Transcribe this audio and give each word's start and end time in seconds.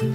Hej 0.00 0.06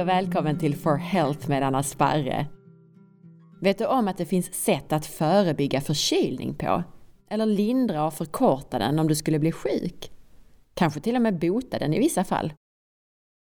och 0.00 0.08
välkommen 0.08 0.58
till 0.58 0.76
For 0.76 0.96
Health 0.96 1.48
med 1.48 1.62
Anna 1.62 1.82
Sparre. 1.82 2.46
Vet 3.60 3.78
du 3.78 3.86
om 3.86 4.08
att 4.08 4.18
det 4.18 4.26
finns 4.26 4.54
sätt 4.54 4.92
att 4.92 5.06
förebygga 5.06 5.80
förkylning 5.80 6.54
på? 6.54 6.82
Eller 7.30 7.46
lindra 7.46 8.06
och 8.06 8.14
förkorta 8.14 8.78
den 8.78 8.98
om 8.98 9.08
du 9.08 9.14
skulle 9.14 9.38
bli 9.38 9.52
sjuk? 9.52 10.10
Kanske 10.74 11.00
till 11.00 11.16
och 11.16 11.22
med 11.22 11.38
bota 11.38 11.78
den 11.78 11.94
i 11.94 11.98
vissa 11.98 12.24
fall. 12.24 12.52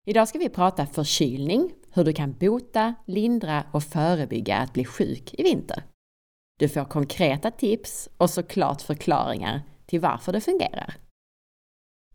Idag 0.06 0.28
ska 0.28 0.38
vi 0.38 0.48
prata 0.48 0.86
förkylning, 0.86 1.72
hur 1.92 2.04
du 2.04 2.12
kan 2.12 2.32
bota, 2.32 2.94
lindra 3.06 3.64
och 3.72 3.82
förebygga 3.82 4.56
att 4.56 4.72
bli 4.72 4.84
sjuk 4.84 5.34
i 5.38 5.42
vinter. 5.42 5.82
Du 6.58 6.68
får 6.68 6.84
konkreta 6.84 7.50
tips 7.50 8.08
och 8.16 8.30
såklart 8.30 8.82
förklaringar 8.82 9.62
till 9.86 10.00
varför 10.00 10.32
det 10.32 10.40
fungerar. 10.40 10.94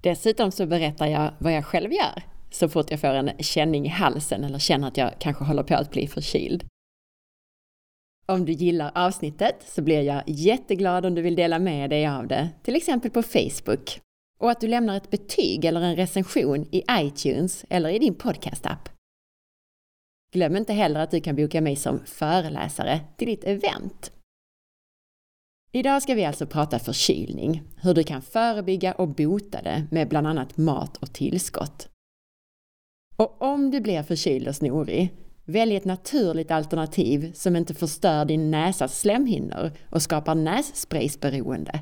Dessutom 0.02 0.52
så 0.52 0.66
berättar 0.66 1.06
jag 1.06 1.34
vad 1.40 1.54
jag 1.54 1.66
själv 1.66 1.92
gör 1.92 2.24
så 2.56 2.70
fort 2.70 2.92
jag 2.92 3.00
får 3.00 3.08
en 3.08 3.32
känning 3.40 3.86
i 3.86 3.90
halsen 3.90 4.44
eller 4.44 4.60
känner 4.60 4.88
att 4.88 4.98
jag 4.98 5.12
kanske 5.20 5.44
håller 5.44 5.64
på 5.64 5.76
att 5.76 5.92
bli 5.92 6.08
förkyld. 6.08 6.64
Om 8.28 8.46
du 8.46 8.52
gillar 8.52 8.92
avsnittet 8.96 9.56
så 9.68 9.82
blir 9.82 10.02
jag 10.02 10.24
jätteglad 10.28 11.06
om 11.06 11.16
du 11.16 11.22
vill 11.22 11.36
dela 11.36 11.60
med 11.60 11.90
dig 11.90 12.08
av 12.08 12.28
det, 12.28 12.50
till 12.64 12.76
exempel 12.76 13.12
på 13.12 13.24
Facebook. 13.24 14.00
Och 14.40 14.52
att 14.52 14.62
du 14.62 14.68
lämnar 14.68 14.98
ett 14.98 15.10
betyg 15.10 15.66
eller 15.66 15.82
en 15.82 15.96
recension 15.96 16.68
i 16.72 16.84
iTunes 16.92 17.66
eller 17.70 17.90
i 17.90 18.00
din 18.00 18.16
podcastapp. 18.16 18.90
Glöm 20.36 20.56
inte 20.56 20.74
heller 20.74 21.00
att 21.00 21.12
du 21.12 21.22
kan 21.22 21.36
boka 21.36 21.62
mig 21.62 21.76
som 21.76 22.00
föreläsare 22.06 23.00
till 23.18 23.28
ditt 23.28 23.44
event. 23.44 24.12
Idag 25.72 26.02
ska 26.02 26.14
vi 26.14 26.26
alltså 26.26 26.46
prata 26.46 26.80
förkylning, 26.80 27.64
hur 27.82 27.94
du 27.94 28.04
kan 28.04 28.22
förebygga 28.22 28.94
och 28.94 29.08
bota 29.08 29.62
det 29.62 29.88
med 29.92 30.10
bland 30.10 30.28
annat 30.28 30.58
mat 30.58 30.98
och 30.98 31.14
tillskott. 31.14 31.90
Och 33.16 33.42
om 33.42 33.72
du 33.72 33.82
blir 33.82 34.04
förkyld 34.04 34.48
och 34.48 34.56
snorig, 34.56 35.14
välj 35.46 35.76
ett 35.76 35.86
naturligt 35.86 36.52
alternativ 36.52 37.34
som 37.34 37.56
inte 37.56 37.74
förstör 37.74 38.26
din 38.26 38.52
näsas 38.52 39.00
slemhinnor 39.00 39.72
och 39.90 40.02
skapar 40.02 40.36
nässpraysberoende. 40.36 41.80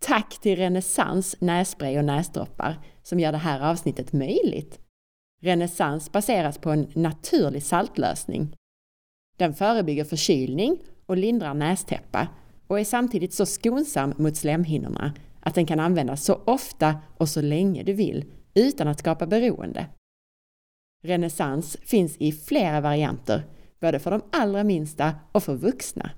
Tack 0.00 0.40
till 0.40 0.56
Renässans 0.56 1.36
nässpray 1.40 1.98
och 1.98 2.04
näsdroppar 2.04 2.78
som 3.02 3.20
gör 3.20 3.32
det 3.32 3.38
här 3.38 3.70
avsnittet 3.70 4.12
möjligt. 4.12 4.85
Renässans 5.46 6.12
baseras 6.12 6.58
på 6.58 6.70
en 6.70 6.86
naturlig 6.94 7.62
saltlösning. 7.62 8.56
Den 9.36 9.54
förebygger 9.54 10.04
förkylning 10.04 10.78
och 11.06 11.16
lindrar 11.16 11.54
nästäppa 11.54 12.28
och 12.66 12.80
är 12.80 12.84
samtidigt 12.84 13.34
så 13.34 13.46
skonsam 13.46 14.14
mot 14.16 14.36
slemhinnorna 14.36 15.14
att 15.40 15.54
den 15.54 15.66
kan 15.66 15.80
användas 15.80 16.24
så 16.24 16.40
ofta 16.44 16.96
och 17.16 17.28
så 17.28 17.40
länge 17.40 17.82
du 17.82 17.92
vill 17.92 18.24
utan 18.54 18.88
att 18.88 18.98
skapa 18.98 19.26
beroende. 19.26 19.86
Renässans 21.02 21.76
finns 21.82 22.16
i 22.16 22.32
flera 22.32 22.80
varianter, 22.80 23.42
både 23.80 23.98
för 23.98 24.10
de 24.10 24.22
allra 24.32 24.64
minsta 24.64 25.14
och 25.32 25.42
för 25.42 25.54
vuxna. 25.54 26.10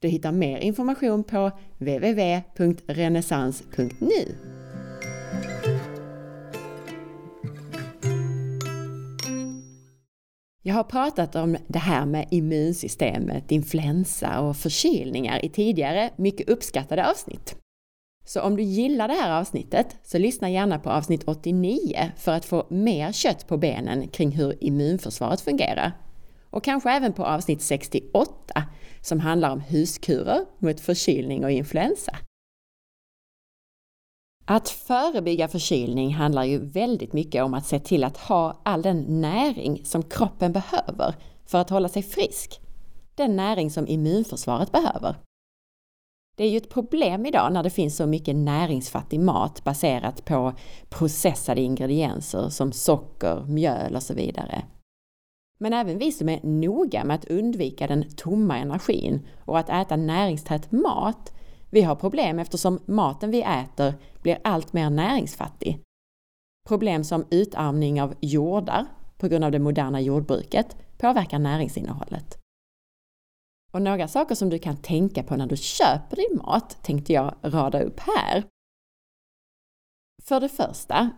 Du 0.00 0.08
hittar 0.08 0.32
mer 0.32 0.58
information 0.58 1.24
på 1.24 1.50
www.renässans.nu. 1.78 4.34
Jag 10.66 10.74
har 10.74 10.84
pratat 10.84 11.34
om 11.34 11.56
det 11.66 11.78
här 11.78 12.06
med 12.06 12.26
immunsystemet, 12.30 13.50
influensa 13.50 14.40
och 14.40 14.56
förkylningar 14.56 15.44
i 15.44 15.48
tidigare 15.48 16.10
mycket 16.16 16.48
uppskattade 16.48 17.10
avsnitt. 17.10 17.56
Så 18.26 18.40
om 18.40 18.56
du 18.56 18.62
gillar 18.62 19.08
det 19.08 19.14
här 19.14 19.40
avsnittet 19.40 19.96
så 20.02 20.18
lyssna 20.18 20.50
gärna 20.50 20.78
på 20.78 20.90
avsnitt 20.90 21.24
89 21.26 22.12
för 22.16 22.32
att 22.32 22.44
få 22.44 22.66
mer 22.70 23.12
kött 23.12 23.48
på 23.48 23.56
benen 23.56 24.08
kring 24.08 24.30
hur 24.30 24.64
immunförsvaret 24.64 25.40
fungerar. 25.40 25.92
Och 26.50 26.64
kanske 26.64 26.90
även 26.90 27.12
på 27.12 27.24
avsnitt 27.24 27.62
68 27.62 28.62
som 29.00 29.20
handlar 29.20 29.50
om 29.50 29.60
huskurer 29.60 30.44
mot 30.58 30.80
förkylning 30.80 31.44
och 31.44 31.50
influensa. 31.50 32.16
Att 34.46 34.68
förebygga 34.68 35.48
förkylning 35.48 36.14
handlar 36.14 36.44
ju 36.44 36.58
väldigt 36.58 37.12
mycket 37.12 37.44
om 37.44 37.54
att 37.54 37.66
se 37.66 37.78
till 37.78 38.04
att 38.04 38.16
ha 38.16 38.60
all 38.62 38.82
den 38.82 39.20
näring 39.20 39.84
som 39.84 40.02
kroppen 40.02 40.52
behöver 40.52 41.14
för 41.46 41.58
att 41.58 41.70
hålla 41.70 41.88
sig 41.88 42.02
frisk. 42.02 42.60
Den 43.14 43.36
näring 43.36 43.70
som 43.70 43.88
immunförsvaret 43.88 44.72
behöver. 44.72 45.16
Det 46.36 46.44
är 46.44 46.50
ju 46.50 46.56
ett 46.56 46.70
problem 46.70 47.26
idag 47.26 47.52
när 47.52 47.62
det 47.62 47.70
finns 47.70 47.96
så 47.96 48.06
mycket 48.06 48.36
näringsfattig 48.36 49.20
mat 49.20 49.64
baserat 49.64 50.24
på 50.24 50.52
processade 50.88 51.60
ingredienser 51.60 52.48
som 52.48 52.72
socker, 52.72 53.44
mjöl 53.48 53.96
och 53.96 54.02
så 54.02 54.14
vidare. 54.14 54.64
Men 55.58 55.72
även 55.72 55.98
vi 55.98 56.12
som 56.12 56.28
är 56.28 56.40
noga 56.42 57.04
med 57.04 57.14
att 57.14 57.24
undvika 57.24 57.86
den 57.86 58.10
tomma 58.16 58.58
energin 58.58 59.26
och 59.44 59.58
att 59.58 59.70
äta 59.70 59.96
näringstät 59.96 60.72
mat, 60.72 61.32
vi 61.74 61.82
har 61.82 61.96
problem 61.96 62.38
eftersom 62.38 62.80
maten 62.86 63.30
vi 63.30 63.42
äter 63.42 63.94
blir 64.22 64.38
allt 64.44 64.72
mer 64.72 64.90
näringsfattig. 64.90 65.80
Problem 66.68 67.04
som 67.04 67.26
utarmning 67.30 68.02
av 68.02 68.14
jordar 68.20 68.86
på 69.18 69.28
grund 69.28 69.44
av 69.44 69.50
det 69.50 69.58
moderna 69.58 70.00
jordbruket 70.00 70.76
påverkar 70.98 71.38
näringsinnehållet. 71.38 72.38
Och 73.72 73.82
några 73.82 74.08
saker 74.08 74.34
som 74.34 74.50
du 74.50 74.58
kan 74.58 74.76
tänka 74.76 75.22
på 75.22 75.36
när 75.36 75.46
du 75.46 75.56
köper 75.56 76.16
din 76.16 76.38
mat 76.38 76.82
tänkte 76.82 77.12
jag 77.12 77.34
rada 77.42 77.80
upp 77.80 78.00
här. 78.00 78.44
För 80.22 80.40
det 80.40 80.48
första, 80.48 81.10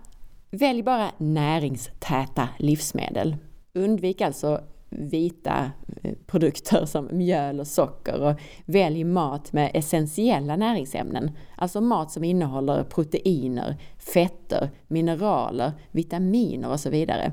välj 0.51 0.83
bara 0.83 1.11
näringstäta 1.19 2.49
livsmedel. 2.59 3.37
Undvik 3.73 4.21
alltså 4.21 4.65
vita 4.91 5.73
produkter 6.27 6.87
som 6.87 7.09
mjöl 7.13 7.61
och 7.61 7.67
socker 7.67 8.23
och 8.23 8.41
välj 8.67 9.05
mat 9.05 9.53
med 9.53 9.71
essentiella 9.75 10.57
näringsämnen, 10.57 11.31
alltså 11.57 11.81
mat 11.81 12.11
som 12.11 12.25
innehåller 12.25 12.85
proteiner, 12.85 13.77
fetter, 13.99 14.71
mineraler, 14.89 15.73
vitaminer 15.91 16.71
och 16.71 16.81
så 16.81 16.91
vidare. 16.91 17.33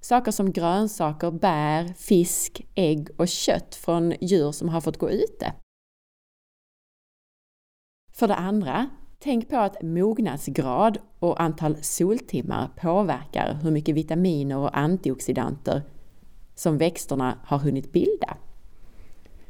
Saker 0.00 0.30
som 0.30 0.52
grönsaker, 0.52 1.30
bär, 1.30 1.94
fisk, 1.96 2.66
ägg 2.74 3.08
och 3.16 3.28
kött 3.28 3.74
från 3.74 4.14
djur 4.20 4.52
som 4.52 4.68
har 4.68 4.80
fått 4.80 4.98
gå 4.98 5.10
ute. 5.10 5.52
För 8.12 8.28
det 8.28 8.34
andra, 8.34 8.90
tänk 9.18 9.48
på 9.48 9.56
att 9.56 9.82
mognadsgrad 9.82 10.98
och 11.18 11.42
antal 11.42 11.76
soltimmar 11.82 12.68
påverkar 12.76 13.58
hur 13.62 13.70
mycket 13.70 13.94
vitaminer 13.94 14.56
och 14.56 14.78
antioxidanter 14.78 15.82
som 16.54 16.78
växterna 16.78 17.38
har 17.44 17.58
hunnit 17.58 17.92
bilda. 17.92 18.36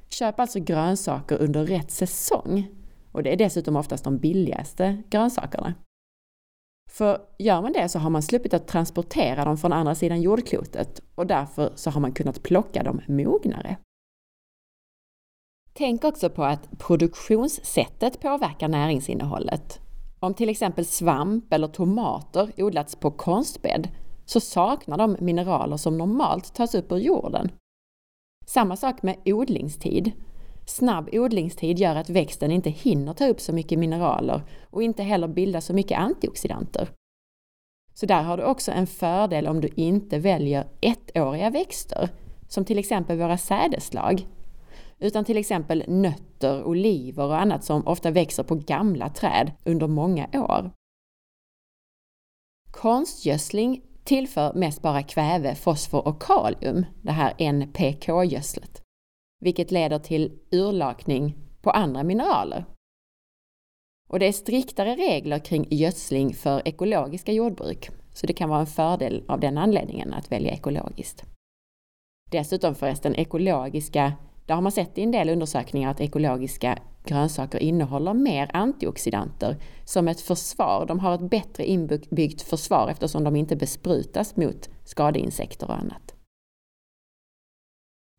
Köp 0.08 0.40
alltså 0.40 0.60
grönsaker 0.60 1.42
under 1.42 1.66
rätt 1.66 1.90
säsong 1.90 2.68
och 3.12 3.22
det 3.22 3.32
är 3.32 3.36
dessutom 3.36 3.76
oftast 3.76 4.04
de 4.04 4.18
billigaste 4.18 5.02
grönsakerna. 5.10 5.74
För 6.90 7.20
gör 7.38 7.62
man 7.62 7.72
det 7.72 7.88
så 7.88 7.98
har 7.98 8.10
man 8.10 8.22
sluppit 8.22 8.54
att 8.54 8.68
transportera 8.68 9.44
dem 9.44 9.56
från 9.56 9.72
andra 9.72 9.94
sidan 9.94 10.22
jordklotet 10.22 11.00
och 11.14 11.26
därför 11.26 11.72
så 11.74 11.90
har 11.90 12.00
man 12.00 12.12
kunnat 12.12 12.42
plocka 12.42 12.82
dem 12.82 13.00
mognare. 13.08 13.76
Tänk 15.72 16.04
också 16.04 16.30
på 16.30 16.44
att 16.44 16.78
produktionssättet 16.78 18.20
påverkar 18.20 18.68
näringsinnehållet. 18.68 19.80
Om 20.20 20.34
till 20.34 20.48
exempel 20.48 20.84
svamp 20.84 21.52
eller 21.52 21.68
tomater 21.68 22.52
odlats 22.56 22.96
på 22.96 23.10
konstbädd 23.10 23.88
så 24.24 24.40
saknar 24.40 24.98
de 24.98 25.16
mineraler 25.20 25.76
som 25.76 25.98
normalt 25.98 26.54
tas 26.54 26.74
upp 26.74 26.92
ur 26.92 26.98
jorden. 26.98 27.50
Samma 28.46 28.76
sak 28.76 29.02
med 29.02 29.16
odlingstid. 29.24 30.12
Snabb 30.66 31.08
odlingstid 31.12 31.78
gör 31.78 31.96
att 31.96 32.10
växten 32.10 32.50
inte 32.50 32.70
hinner 32.70 33.14
ta 33.14 33.26
upp 33.26 33.40
så 33.40 33.52
mycket 33.52 33.78
mineraler 33.78 34.42
och 34.70 34.82
inte 34.82 35.02
heller 35.02 35.28
bilda 35.28 35.60
så 35.60 35.74
mycket 35.74 35.98
antioxidanter. 35.98 36.88
Så 37.94 38.06
där 38.06 38.22
har 38.22 38.36
du 38.36 38.44
också 38.44 38.72
en 38.72 38.86
fördel 38.86 39.46
om 39.46 39.60
du 39.60 39.68
inte 39.76 40.18
väljer 40.18 40.66
ettåriga 40.80 41.50
växter, 41.50 42.08
som 42.48 42.64
till 42.64 42.78
exempel 42.78 43.18
våra 43.18 43.38
sädeslag, 43.38 44.26
utan 44.98 45.24
till 45.24 45.36
exempel 45.36 45.84
nötter, 45.88 46.64
oliver 46.64 47.24
och 47.24 47.40
annat 47.40 47.64
som 47.64 47.86
ofta 47.86 48.10
växer 48.10 48.42
på 48.42 48.54
gamla 48.54 49.08
träd 49.08 49.52
under 49.64 49.86
många 49.86 50.28
år. 50.32 50.70
Konstgödsling 52.70 53.82
tillför 54.04 54.52
mest 54.54 54.82
bara 54.82 55.02
kväve, 55.02 55.54
fosfor 55.54 56.08
och 56.08 56.22
kalium, 56.22 56.86
det 57.02 57.12
här 57.12 57.34
NPK-gödslet 57.38 58.84
vilket 59.44 59.70
leder 59.70 59.98
till 59.98 60.32
urlakning 60.50 61.36
på 61.62 61.70
andra 61.70 62.02
mineraler. 62.02 62.64
Och 64.08 64.18
det 64.18 64.26
är 64.26 64.32
striktare 64.32 64.96
regler 64.96 65.38
kring 65.38 65.66
gödsling 65.70 66.34
för 66.34 66.68
ekologiska 66.68 67.32
jordbruk, 67.32 67.90
så 68.12 68.26
det 68.26 68.32
kan 68.32 68.48
vara 68.48 68.60
en 68.60 68.66
fördel 68.66 69.24
av 69.28 69.40
den 69.40 69.58
anledningen 69.58 70.14
att 70.14 70.32
välja 70.32 70.52
ekologiskt. 70.52 71.24
Dessutom 72.30 72.74
förresten, 72.74 73.14
ekologiska 73.14 74.12
Där 74.46 74.54
har 74.54 74.62
man 74.62 74.72
sett 74.72 74.98
i 74.98 75.02
en 75.02 75.10
del 75.10 75.28
undersökningar 75.28 75.90
att 75.90 76.00
ekologiska 76.00 76.78
grönsaker 77.04 77.58
innehåller 77.58 78.14
mer 78.14 78.50
antioxidanter 78.52 79.56
som 79.84 80.08
ett 80.08 80.20
försvar. 80.20 80.84
De 80.88 80.98
har 80.98 81.14
ett 81.14 81.30
bättre 81.30 81.66
inbyggt 81.66 82.42
försvar 82.42 82.88
eftersom 82.90 83.24
de 83.24 83.36
inte 83.36 83.56
besprutas 83.56 84.36
mot 84.36 84.68
skadeinsekter 84.84 85.66
och 85.66 85.78
annat. 85.78 86.14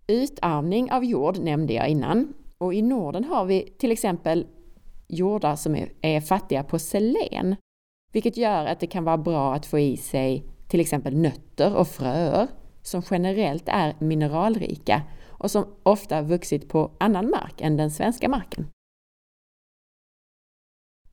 Utarmning 0.08 0.92
av 0.92 1.06
jord 1.06 1.38
nämnde 1.38 1.74
jag 1.74 1.90
innan 1.90 2.34
och 2.58 2.74
i 2.74 2.82
Norden 2.82 3.24
har 3.24 3.46
vi 3.46 3.76
till 3.78 3.92
exempel 3.92 4.48
jordar 5.08 5.56
som 5.56 5.76
är, 6.02 6.22
fattiga 6.22 6.64
på 6.64 6.80
selen, 6.80 7.56
vilket 8.12 8.38
gör 8.38 8.66
att 8.66 8.80
det 8.80 8.88
kan 8.88 9.04
vara 9.04 9.18
bra 9.18 9.54
att 9.54 9.66
få 9.66 9.80
i 9.80 9.98
sig 9.98 10.46
till 10.68 10.80
exempel 10.80 11.18
nötter 11.18 11.76
och 11.76 11.88
fröer 11.88 12.48
som 12.82 13.02
generellt 13.12 13.64
är 13.68 13.96
mineralrika 14.00 15.02
och 15.28 15.52
som 15.52 15.66
ofta 15.84 16.22
vuxit 16.22 16.70
på 16.70 16.92
annan 17.00 17.30
mark 17.30 17.62
än 17.62 17.78
den 17.78 17.92
svenska 17.92 18.30
marken. 18.30 18.68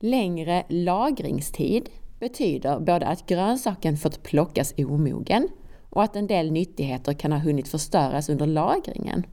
Längre 0.05 0.65
lagringstid 0.69 1.89
betyder 2.19 2.79
både 2.79 3.07
att 3.07 3.25
grönsaken 3.27 3.97
fått 3.97 4.23
plockas 4.23 4.73
omogen 4.77 5.49
och 5.89 6.03
att 6.03 6.15
en 6.15 6.27
del 6.27 6.51
nyttigheter 6.51 7.13
kan 7.13 7.31
ha 7.31 7.39
hunnit 7.39 7.67
förstöras 7.67 8.29
under 8.29 8.45
lagringen. 8.45 9.25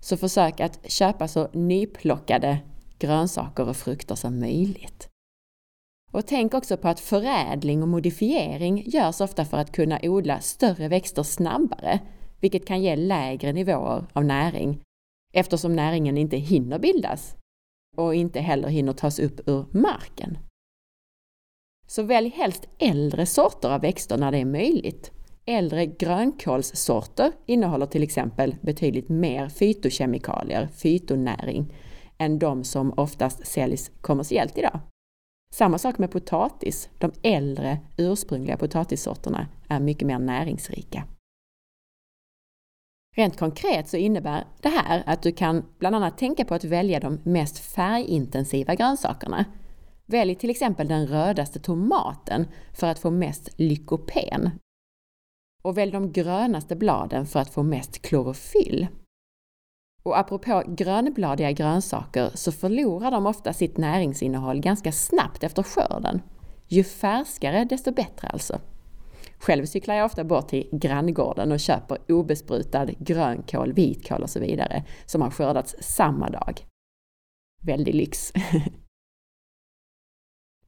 Så 0.00 0.16
försök 0.16 0.60
att 0.60 0.90
köpa 0.90 1.28
så 1.28 1.48
nyplockade 1.52 2.58
grönsaker 2.98 3.68
och 3.68 3.76
frukter 3.76 4.14
som 4.14 4.40
möjligt. 4.40 5.08
Och 6.12 6.26
tänk 6.26 6.54
också 6.54 6.76
på 6.76 6.88
att 6.88 7.00
förädling 7.00 7.82
och 7.82 7.88
modifiering 7.88 8.82
görs 8.86 9.20
ofta 9.20 9.44
för 9.44 9.56
att 9.56 9.72
kunna 9.72 9.98
odla 10.02 10.40
större 10.40 10.88
växter 10.88 11.22
snabbare, 11.22 12.00
vilket 12.40 12.66
kan 12.66 12.82
ge 12.82 12.96
lägre 12.96 13.52
nivåer 13.52 14.06
av 14.12 14.24
näring 14.24 14.80
eftersom 15.34 15.76
näringen 15.76 16.18
inte 16.18 16.36
hinner 16.36 16.78
bildas 16.78 17.36
och 17.96 18.14
inte 18.14 18.40
heller 18.40 18.68
hinner 18.68 18.92
tas 18.92 19.18
upp 19.18 19.40
ur 19.48 19.64
marken. 19.70 20.38
Så 21.86 22.02
välj 22.02 22.28
helst 22.28 22.68
äldre 22.78 23.26
sorter 23.26 23.70
av 23.70 23.80
växter 23.80 24.18
när 24.18 24.32
det 24.32 24.38
är 24.38 24.44
möjligt. 24.44 25.10
Äldre 25.46 25.86
grönkålssorter 25.86 27.32
innehåller 27.46 27.86
till 27.86 28.02
exempel 28.02 28.56
betydligt 28.62 29.08
mer 29.08 29.48
fytokemikalier, 29.48 30.68
fytonäring, 30.74 31.74
än 32.18 32.38
de 32.38 32.64
som 32.64 32.92
oftast 32.96 33.46
säljs 33.46 33.90
kommersiellt 34.00 34.58
idag. 34.58 34.80
Samma 35.54 35.78
sak 35.78 35.98
med 35.98 36.10
potatis. 36.10 36.88
De 36.98 37.12
äldre 37.22 37.78
ursprungliga 37.96 38.56
potatissorterna 38.56 39.46
är 39.68 39.80
mycket 39.80 40.06
mer 40.06 40.18
näringsrika. 40.18 41.04
Rent 43.16 43.38
konkret 43.38 43.88
så 43.88 43.96
innebär 43.96 44.44
det 44.62 44.68
här 44.68 45.02
att 45.06 45.22
du 45.22 45.32
kan 45.32 45.64
bland 45.78 45.96
annat 45.96 46.18
tänka 46.18 46.44
på 46.44 46.54
att 46.54 46.64
välja 46.64 47.00
de 47.00 47.20
mest 47.24 47.58
färgintensiva 47.58 48.74
grönsakerna. 48.74 49.44
Välj 50.06 50.34
till 50.34 50.50
exempel 50.50 50.88
den 50.88 51.06
rödaste 51.06 51.60
tomaten 51.60 52.46
för 52.72 52.86
att 52.86 52.98
få 52.98 53.10
mest 53.10 53.50
lykopen. 53.56 54.50
Och 55.62 55.78
välj 55.78 55.92
de 55.92 56.12
grönaste 56.12 56.76
bladen 56.76 57.26
för 57.26 57.40
att 57.40 57.50
få 57.50 57.62
mest 57.62 58.02
klorofyll. 58.02 58.86
Och 60.02 60.18
apropå 60.18 60.62
grönbladiga 60.66 61.52
grönsaker 61.52 62.30
så 62.34 62.52
förlorar 62.52 63.10
de 63.10 63.26
ofta 63.26 63.52
sitt 63.52 63.76
näringsinnehåll 63.76 64.60
ganska 64.60 64.92
snabbt 64.92 65.44
efter 65.44 65.62
skörden. 65.62 66.22
Ju 66.68 66.84
färskare 66.84 67.64
desto 67.64 67.92
bättre 67.92 68.28
alltså. 68.28 68.60
Själv 69.40 69.66
cyklar 69.66 69.94
jag 69.94 70.04
ofta 70.04 70.24
bort 70.24 70.48
till 70.48 70.68
granngården 70.72 71.52
och 71.52 71.60
köper 71.60 71.98
obesprutad 72.12 72.86
grönkål, 72.98 73.72
vitkål 73.72 74.22
och 74.22 74.30
så 74.30 74.40
vidare 74.40 74.84
som 75.06 75.22
har 75.22 75.30
skördats 75.30 75.76
samma 75.80 76.30
dag. 76.30 76.66
Väldig 77.62 77.94
lyx! 77.94 78.32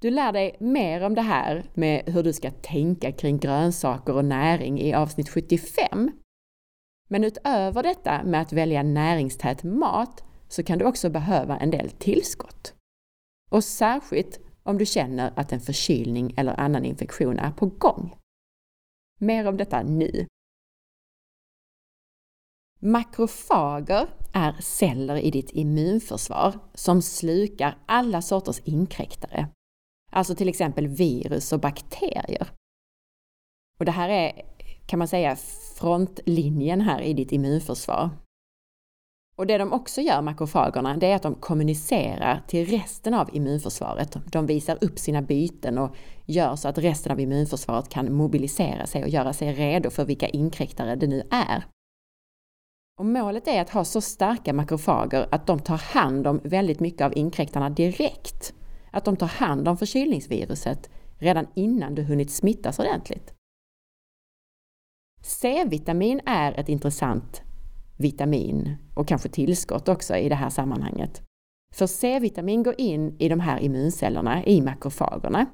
Du 0.03 0.11
lär 0.11 0.33
dig 0.33 0.57
mer 0.61 1.05
om 1.05 1.15
det 1.15 1.23
här 1.23 1.71
med 1.75 2.03
hur 2.07 2.23
du 2.23 2.33
ska 2.33 2.51
tänka 2.51 3.13
kring 3.13 3.39
grönsaker 3.39 4.15
och 4.15 4.25
näring 4.25 4.81
i 4.81 4.95
avsnitt 4.95 5.29
75. 5.29 6.11
Men 7.09 7.25
utöver 7.25 7.83
detta 7.83 8.25
med 8.25 8.41
att 8.41 8.53
välja 8.53 8.83
näringstät 8.83 9.63
mat 9.63 10.25
så 10.49 10.63
kan 10.63 10.79
du 10.79 10.85
också 10.85 11.11
behöva 11.11 11.57
en 11.57 11.71
del 11.71 11.91
tillskott. 11.91 12.75
Och 13.51 13.65
särskilt 13.65 14.41
om 14.63 14.79
du 14.79 14.87
känner 14.87 15.33
att 15.37 15.53
en 15.53 15.61
förkylning 15.61 16.35
eller 16.37 16.61
annan 16.61 16.85
infektion 16.85 17.39
är 17.39 17.51
på 17.51 17.67
gång. 17.67 18.15
Mer 19.23 19.49
om 19.49 19.57
detta 19.57 19.83
nu. 19.83 20.27
Makrofager 22.81 24.09
är 24.35 24.53
celler 24.61 25.17
i 25.17 25.31
ditt 25.31 25.51
immunförsvar 25.51 26.59
som 26.75 27.03
slukar 27.03 27.79
alla 27.87 28.23
sorters 28.23 28.61
inkräktare. 28.65 29.49
Alltså 30.11 30.35
till 30.35 30.49
exempel 30.49 30.89
virus 30.89 31.53
och 31.53 31.61
bakterier. 31.61 32.49
Och 33.79 33.85
det 33.85 33.91
här 33.91 34.09
är, 34.09 34.43
kan 34.87 34.99
man 34.99 35.09
säga, 35.09 35.37
frontlinjen 35.77 36.81
här 36.81 37.03
i 37.03 37.15
ditt 37.15 37.33
immunförsvar. 37.33 38.11
Och 39.37 39.47
det 39.47 39.59
de 39.59 39.73
också 39.73 40.01
gör, 40.01 40.23
makrofagerna, 40.23 40.97
det 40.97 41.07
är 41.07 41.17
att 41.17 41.23
de 41.23 41.35
kommunicerar 41.35 42.43
till 42.47 42.67
resten 42.67 43.15
av 43.15 43.37
immunförsvaret. 43.37 44.17
De 44.33 44.47
visar 44.47 44.79
upp 44.81 44.99
sina 44.99 45.23
byten 45.23 45.79
och 45.79 45.97
gör 46.27 46.57
så 46.57 46.69
att 46.69 46.79
resten 46.79 47.13
av 47.13 47.21
immunförsvaret 47.21 47.89
kan 47.89 48.13
mobilisera 48.13 48.87
sig 48.87 49.03
och 49.03 49.09
göra 49.09 49.33
sig 49.33 49.53
redo 49.53 49.91
för 49.91 50.05
vilka 50.05 50.29
inkräktare 50.29 50.97
det 50.97 51.07
nu 51.07 51.23
är. 51.31 51.65
Och 52.99 53.07
målet 53.07 53.49
är 53.49 53.61
att 53.61 53.71
ha 53.71 53.85
så 53.85 54.01
starka 54.01 54.53
makrofager 54.53 55.29
att 55.31 55.47
de 55.47 55.61
tar 55.61 55.95
hand 55.95 56.27
om 56.27 56.41
väldigt 56.45 56.81
mycket 56.81 57.01
av 57.01 57.17
inkräktarna 57.17 57.71
direkt. 57.71 58.55
Att 58.91 59.05
de 59.05 59.17
tar 59.17 59.27
hand 59.27 59.69
om 59.69 59.77
förkylningsviruset 59.77 60.91
redan 61.19 61.47
innan 61.55 61.95
du 61.95 62.03
hunnit 62.03 62.31
smittas 62.31 62.79
ordentligt. 62.79 63.35
C-vitamin 65.23 66.21
är 66.27 66.53
ett 66.53 66.69
intressant 66.69 67.43
vitamin 68.03 68.77
och 68.95 69.09
kanske 69.09 69.29
tillskott 69.29 69.89
också 69.89 70.17
i 70.17 70.29
det 70.29 70.35
här 70.35 70.51
sammanhanget. 70.51 71.23
För 71.75 71.87
C-vitamin 71.87 72.63
går 72.63 72.75
in 72.79 73.17
i 73.19 73.29
de 73.29 73.41
här 73.41 73.61
immuncellerna, 73.61 74.45
i 74.45 74.61
makrofagerna. 74.61 75.47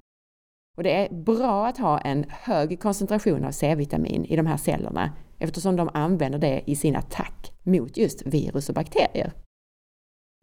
Och 0.76 0.82
det 0.82 0.96
är 0.96 1.14
bra 1.14 1.66
att 1.66 1.78
ha 1.78 1.98
en 1.98 2.24
hög 2.28 2.80
koncentration 2.80 3.44
av 3.44 3.50
C-vitamin 3.50 4.24
i 4.24 4.36
de 4.36 4.46
här 4.46 4.56
cellerna 4.56 5.12
eftersom 5.38 5.76
de 5.76 5.90
använder 5.94 6.38
det 6.38 6.62
i 6.66 6.76
sin 6.76 6.96
attack 6.96 7.52
mot 7.62 7.96
just 7.96 8.26
virus 8.26 8.68
och 8.68 8.74
bakterier. 8.74 9.32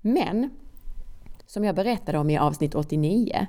Men, 0.01 0.49
som 1.45 1.63
jag 1.63 1.75
berättade 1.75 2.17
om 2.17 2.29
i 2.29 2.37
avsnitt 2.37 2.75
89, 2.75 3.47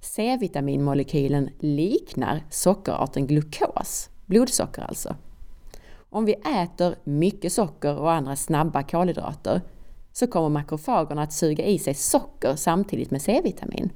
C-vitaminmolekylen 0.00 1.50
liknar 1.58 2.44
sockerarten 2.50 3.26
glukos, 3.26 4.10
blodsocker 4.26 4.82
alltså. 4.82 5.16
Om 6.10 6.24
vi 6.24 6.32
äter 6.32 6.94
mycket 7.04 7.52
socker 7.52 7.96
och 7.98 8.12
andra 8.12 8.36
snabba 8.36 8.82
kolhydrater 8.82 9.60
så 10.12 10.26
kommer 10.26 10.48
makrofagerna 10.48 11.22
att 11.22 11.32
suga 11.32 11.64
i 11.64 11.78
sig 11.78 11.94
socker 11.94 12.56
samtidigt 12.56 13.10
med 13.10 13.22
C-vitamin. 13.22 13.92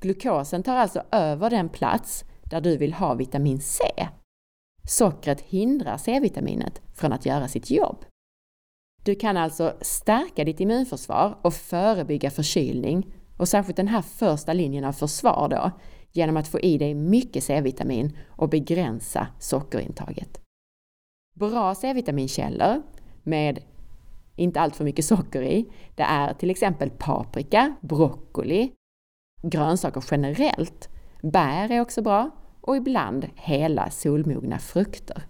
Glukosen 0.00 0.62
tar 0.62 0.76
alltså 0.76 1.02
över 1.10 1.50
den 1.50 1.68
plats 1.68 2.24
där 2.50 2.60
du 2.60 2.76
vill 2.76 2.92
ha 2.92 3.14
vitamin 3.14 3.60
C. 3.60 3.84
Sockret 4.88 5.40
hindrar 5.40 5.96
C-vitaminet 5.96 6.80
från 6.94 7.12
att 7.12 7.26
göra 7.26 7.48
sitt 7.48 7.70
jobb. 7.70 8.04
Du 9.04 9.14
kan 9.14 9.36
alltså 9.36 9.76
stärka 9.80 10.44
ditt 10.44 10.60
immunförsvar 10.60 11.38
och 11.42 11.54
förebygga 11.54 12.30
förkylning 12.30 13.14
och 13.38 13.48
särskilt 13.48 13.76
den 13.76 13.88
här 13.88 14.02
första 14.02 14.52
linjen 14.52 14.84
av 14.84 14.92
försvar 14.92 15.48
då, 15.48 15.70
genom 16.12 16.36
att 16.36 16.48
få 16.48 16.60
i 16.60 16.78
dig 16.78 16.94
mycket 16.94 17.44
C-vitamin 17.44 18.18
och 18.28 18.48
begränsa 18.48 19.26
sockerintaget. 19.38 20.41
Bra 21.34 21.74
C-vitaminkällor 21.74 22.82
med 23.22 23.64
inte 24.36 24.60
allt 24.60 24.76
för 24.76 24.84
mycket 24.84 25.04
socker 25.04 25.42
i, 25.42 25.72
det 25.94 26.02
är 26.02 26.34
till 26.34 26.50
exempel 26.50 26.90
paprika, 26.90 27.76
broccoli, 27.80 28.72
grönsaker 29.42 30.04
generellt. 30.10 30.88
Bär 31.22 31.72
är 31.72 31.80
också 31.80 32.02
bra 32.02 32.30
och 32.60 32.76
ibland 32.76 33.28
hela 33.34 33.90
solmogna 33.90 34.58
frukter. 34.58 35.22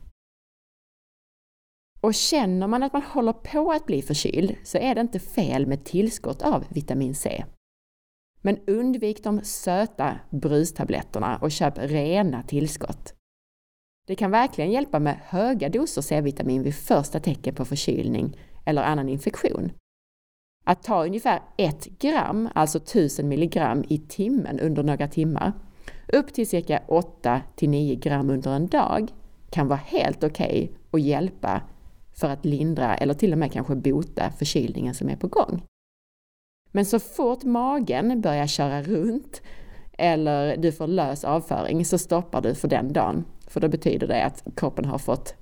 Och 2.00 2.14
känner 2.14 2.66
man 2.66 2.82
att 2.82 2.92
man 2.92 3.02
håller 3.02 3.32
på 3.32 3.72
att 3.72 3.86
bli 3.86 4.02
förkyld 4.02 4.56
så 4.64 4.78
är 4.78 4.94
det 4.94 5.00
inte 5.00 5.18
fel 5.18 5.66
med 5.66 5.84
tillskott 5.84 6.42
av 6.42 6.64
vitamin 6.70 7.14
C. 7.14 7.44
Men 8.40 8.58
undvik 8.66 9.24
de 9.24 9.40
söta 9.44 10.18
brustabletterna 10.30 11.38
och 11.38 11.50
köp 11.50 11.78
rena 11.78 12.42
tillskott. 12.42 13.14
Det 14.06 14.14
kan 14.14 14.30
verkligen 14.30 14.70
hjälpa 14.70 14.98
med 14.98 15.16
höga 15.24 15.68
doser 15.68 16.02
C-vitamin 16.02 16.62
vid 16.62 16.74
första 16.74 17.20
tecken 17.20 17.54
på 17.54 17.64
förkylning 17.64 18.36
eller 18.64 18.82
annan 18.82 19.08
infektion. 19.08 19.72
Att 20.64 20.82
ta 20.82 21.04
ungefär 21.04 21.42
1 21.56 21.98
gram, 21.98 22.48
alltså 22.54 22.78
1000 22.78 23.28
milligram 23.28 23.84
i 23.88 23.98
timmen 23.98 24.60
under 24.60 24.82
några 24.82 25.08
timmar, 25.08 25.52
upp 26.12 26.34
till 26.34 26.48
cirka 26.48 26.82
8 26.88 27.42
till 27.56 27.70
9 27.70 27.94
gram 27.94 28.30
under 28.30 28.50
en 28.50 28.66
dag, 28.66 29.12
kan 29.50 29.68
vara 29.68 29.80
helt 29.84 30.24
okej 30.24 30.64
okay 30.64 30.76
och 30.90 31.00
hjälpa 31.00 31.62
för 32.14 32.28
att 32.28 32.44
lindra 32.44 32.96
eller 32.96 33.14
till 33.14 33.32
och 33.32 33.38
med 33.38 33.52
kanske 33.52 33.74
bota 33.74 34.30
förkylningen 34.30 34.94
som 34.94 35.08
är 35.08 35.16
på 35.16 35.28
gång. 35.28 35.62
Men 36.72 36.86
så 36.86 36.98
fort 36.98 37.44
magen 37.44 38.20
börjar 38.20 38.46
köra 38.46 38.82
runt 38.82 39.42
eller 39.98 40.56
du 40.56 40.72
får 40.72 40.86
lös 40.86 41.24
avföring 41.24 41.84
så 41.84 41.98
stoppar 41.98 42.40
du 42.40 42.54
för 42.54 42.68
den 42.68 42.92
dagen. 42.92 43.24
För 43.52 43.60
då 43.60 43.68
betyder 43.68 44.06
det 44.06 44.24
att 44.24 44.44
kroppen 44.56 44.84
har 44.84 44.98
fått 44.98 45.34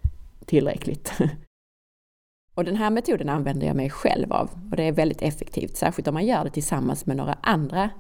tillräckligt. 0.47 1.13
Och 2.55 2.65
den 2.65 2.77
här 2.77 2.91
metoden 2.91 3.29
använder 3.29 3.67
jag 3.67 3.77
mig 3.77 3.91
själv 3.91 4.33
av 4.33 4.51
och 4.71 4.77
det 4.77 4.83
är 4.83 4.93
väldigt 4.93 5.23
effektivt, 5.23 5.77
särskilt 5.77 6.09
om 6.09 6.15
man 6.15 6.27
gör 6.27 6.45
det 6.45 6.51
tillsammans 6.51 7.07
med 7.07 7.17
några 7.17 7.39
andra 7.43 7.91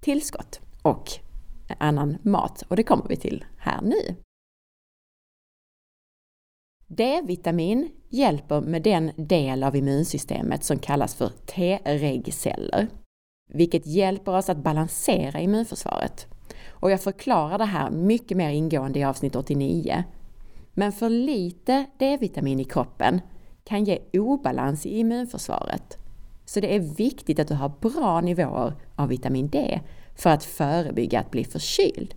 tillskott 0.00 0.60
och 0.82 1.10
annan 1.78 2.18
mat. 2.22 2.62
Och 2.68 2.76
det 2.76 2.82
kommer 2.82 3.08
vi 3.08 3.16
till 3.16 3.44
här 3.58 3.82
nu. 3.82 4.16
D-vitamin 6.86 7.90
hjälper 8.08 8.60
med 8.60 8.82
den 8.82 9.12
del 9.16 9.62
av 9.62 9.76
immunsystemet 9.76 10.64
som 10.64 10.78
kallas 10.78 11.14
för 11.14 11.28
T-regceller, 11.28 12.88
vilket 13.52 13.86
hjälper 13.86 14.36
oss 14.36 14.48
att 14.48 14.58
balansera 14.58 15.40
immunförsvaret. 15.40 16.33
Och 16.84 16.90
jag 16.90 17.02
förklarar 17.02 17.58
det 17.58 17.64
här 17.64 17.90
mycket 17.90 18.36
mer 18.36 18.50
ingående 18.50 18.98
i 18.98 19.04
avsnitt 19.04 19.36
89. 19.36 20.04
Men 20.72 20.92
för 20.92 21.08
lite 21.08 21.84
D-vitamin 21.98 22.60
i 22.60 22.64
kroppen 22.64 23.20
kan 23.64 23.84
ge 23.84 23.98
obalans 24.12 24.86
i 24.86 24.98
immunförsvaret. 24.98 25.98
Så 26.44 26.60
det 26.60 26.74
är 26.74 26.80
viktigt 26.80 27.38
att 27.38 27.48
du 27.48 27.54
har 27.54 27.72
bra 27.80 28.20
nivåer 28.20 28.74
av 28.96 29.08
vitamin 29.08 29.48
D 29.48 29.80
för 30.16 30.30
att 30.30 30.44
förebygga 30.44 31.20
att 31.20 31.30
bli 31.30 31.44
förkyld. 31.44 32.14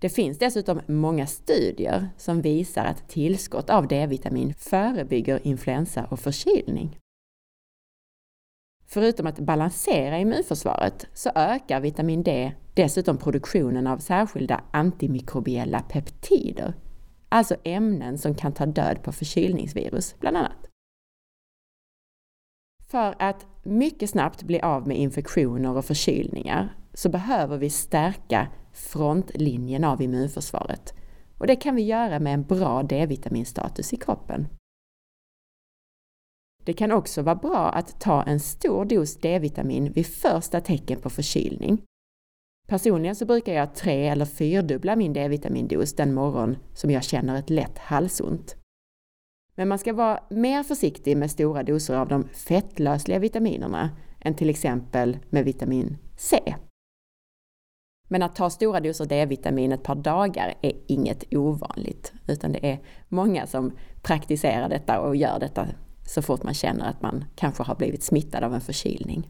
Det 0.00 0.08
finns 0.08 0.38
dessutom 0.38 0.80
många 0.86 1.26
studier 1.26 2.08
som 2.16 2.42
visar 2.42 2.84
att 2.84 3.08
tillskott 3.08 3.70
av 3.70 3.88
D-vitamin 3.88 4.54
förebygger 4.54 5.46
influensa 5.46 6.04
och 6.04 6.20
förkylning. 6.20 6.98
Förutom 8.92 9.26
att 9.26 9.38
balansera 9.38 10.18
immunförsvaret 10.18 11.06
så 11.14 11.30
ökar 11.34 11.80
vitamin 11.80 12.22
D 12.22 12.52
dessutom 12.74 13.18
produktionen 13.18 13.86
av 13.86 13.98
särskilda 13.98 14.60
antimikrobiella 14.70 15.80
peptider, 15.80 16.74
alltså 17.28 17.56
ämnen 17.64 18.18
som 18.18 18.34
kan 18.34 18.52
ta 18.52 18.66
död 18.66 19.02
på 19.02 19.12
förkylningsvirus 19.12 20.14
bland 20.20 20.36
annat. 20.36 20.66
För 22.90 23.14
att 23.18 23.46
mycket 23.62 24.10
snabbt 24.10 24.42
bli 24.42 24.60
av 24.60 24.88
med 24.88 24.98
infektioner 24.98 25.76
och 25.76 25.84
förkylningar 25.84 26.76
så 26.94 27.08
behöver 27.08 27.58
vi 27.58 27.70
stärka 27.70 28.48
frontlinjen 28.72 29.84
av 29.84 30.02
immunförsvaret. 30.02 30.94
Och 31.38 31.46
det 31.46 31.56
kan 31.56 31.74
vi 31.74 31.82
göra 31.82 32.20
med 32.20 32.34
en 32.34 32.42
bra 32.42 32.82
D-vitaminstatus 32.82 33.92
i 33.92 33.96
kroppen. 33.96 34.48
Det 36.64 36.72
kan 36.72 36.92
också 36.92 37.22
vara 37.22 37.34
bra 37.34 37.70
att 37.70 38.00
ta 38.00 38.22
en 38.22 38.40
stor 38.40 38.84
dos 38.84 39.16
D-vitamin 39.16 39.92
vid 39.92 40.06
första 40.06 40.60
tecken 40.60 41.00
på 41.00 41.10
förkylning. 41.10 41.82
Personligen 42.68 43.16
så 43.16 43.26
brukar 43.26 43.52
jag 43.52 43.74
tre 43.74 44.08
eller 44.08 44.24
fyrdubbla 44.24 44.96
min 44.96 45.12
D-vitamindos 45.12 45.94
den 45.94 46.14
morgon 46.14 46.56
som 46.74 46.90
jag 46.90 47.04
känner 47.04 47.38
ett 47.38 47.50
lätt 47.50 47.78
halsont. 47.78 48.56
Men 49.54 49.68
man 49.68 49.78
ska 49.78 49.92
vara 49.92 50.20
mer 50.30 50.62
försiktig 50.62 51.16
med 51.16 51.30
stora 51.30 51.62
doser 51.62 51.94
av 51.94 52.08
de 52.08 52.28
fettlösliga 52.28 53.18
vitaminerna 53.18 53.90
än 54.20 54.34
till 54.34 54.50
exempel 54.50 55.18
med 55.30 55.44
vitamin 55.44 55.98
C. 56.16 56.54
Men 58.08 58.22
att 58.22 58.36
ta 58.36 58.50
stora 58.50 58.80
doser 58.80 59.06
D-vitamin 59.06 59.72
ett 59.72 59.82
par 59.82 59.94
dagar 59.94 60.54
är 60.62 60.72
inget 60.86 61.34
ovanligt, 61.34 62.12
utan 62.28 62.52
det 62.52 62.70
är 62.70 62.80
många 63.08 63.46
som 63.46 63.72
praktiserar 64.02 64.68
detta 64.68 65.00
och 65.00 65.16
gör 65.16 65.38
detta 65.38 65.68
så 66.06 66.22
fort 66.22 66.42
man 66.42 66.54
känner 66.54 66.88
att 66.88 67.02
man 67.02 67.24
kanske 67.36 67.62
har 67.62 67.74
blivit 67.74 68.02
smittad 68.02 68.44
av 68.44 68.54
en 68.54 68.60
förkylning. 68.60 69.28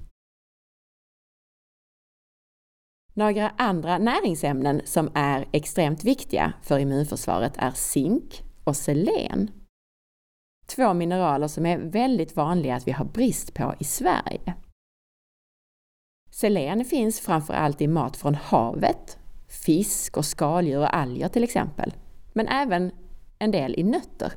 Några 3.15 3.51
andra 3.51 3.99
näringsämnen 3.99 4.81
som 4.85 5.11
är 5.15 5.49
extremt 5.53 6.05
viktiga 6.05 6.53
för 6.63 6.79
immunförsvaret 6.79 7.53
är 7.57 7.71
zink 7.71 8.43
och 8.65 8.77
selen. 8.77 9.51
Två 10.67 10.95
mineraler 10.95 11.49
som 11.49 11.67
är 11.67 11.79
väldigt 11.79 12.37
vanliga 12.37 12.75
att 12.77 12.87
vi 12.87 12.93
har 12.93 13.05
brist 13.05 13.55
på 13.55 13.75
i 13.79 13.85
Sverige. 13.85 14.55
Selen 16.31 16.85
finns 16.85 17.21
framför 17.21 17.55
allt 17.55 17.81
i 17.81 17.89
mat 17.89 18.17
från 18.17 18.35
havet, 18.35 19.19
fisk 19.49 20.17
och 20.17 20.25
skaldjur 20.25 20.79
och 20.79 20.97
alger 20.97 21.29
till 21.29 21.45
exempel, 21.45 21.95
men 22.33 22.49
även 22.49 22.93
en 23.39 23.51
del 23.51 23.75
i 23.75 23.83
nötter. 23.83 24.33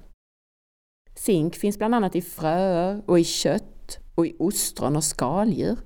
Zink 1.16 1.56
finns 1.56 1.78
bland 1.78 1.96
annat 1.96 2.16
i 2.16 2.22
fröer 2.22 3.04
och 3.06 3.20
i 3.20 3.24
kött 3.24 4.00
och 4.16 4.28
i 4.28 4.36
ostron 4.40 4.96
och 4.96 5.04
skaldjur. 5.04 5.78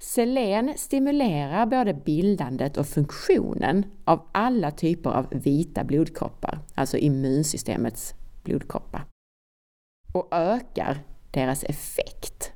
Selen 0.00 0.72
stimulerar 0.76 1.66
både 1.66 1.94
bildandet 1.94 2.76
och 2.76 2.86
funktionen 2.86 3.86
av 4.04 4.28
alla 4.32 4.70
typer 4.70 5.10
av 5.10 5.26
vita 5.30 5.84
blodkroppar, 5.84 6.58
alltså 6.74 6.96
immunsystemets 6.96 8.14
blodkroppar, 8.42 9.06
och 10.12 10.28
ökar 10.30 11.04
deras 11.30 11.64
effekt. 11.64 12.52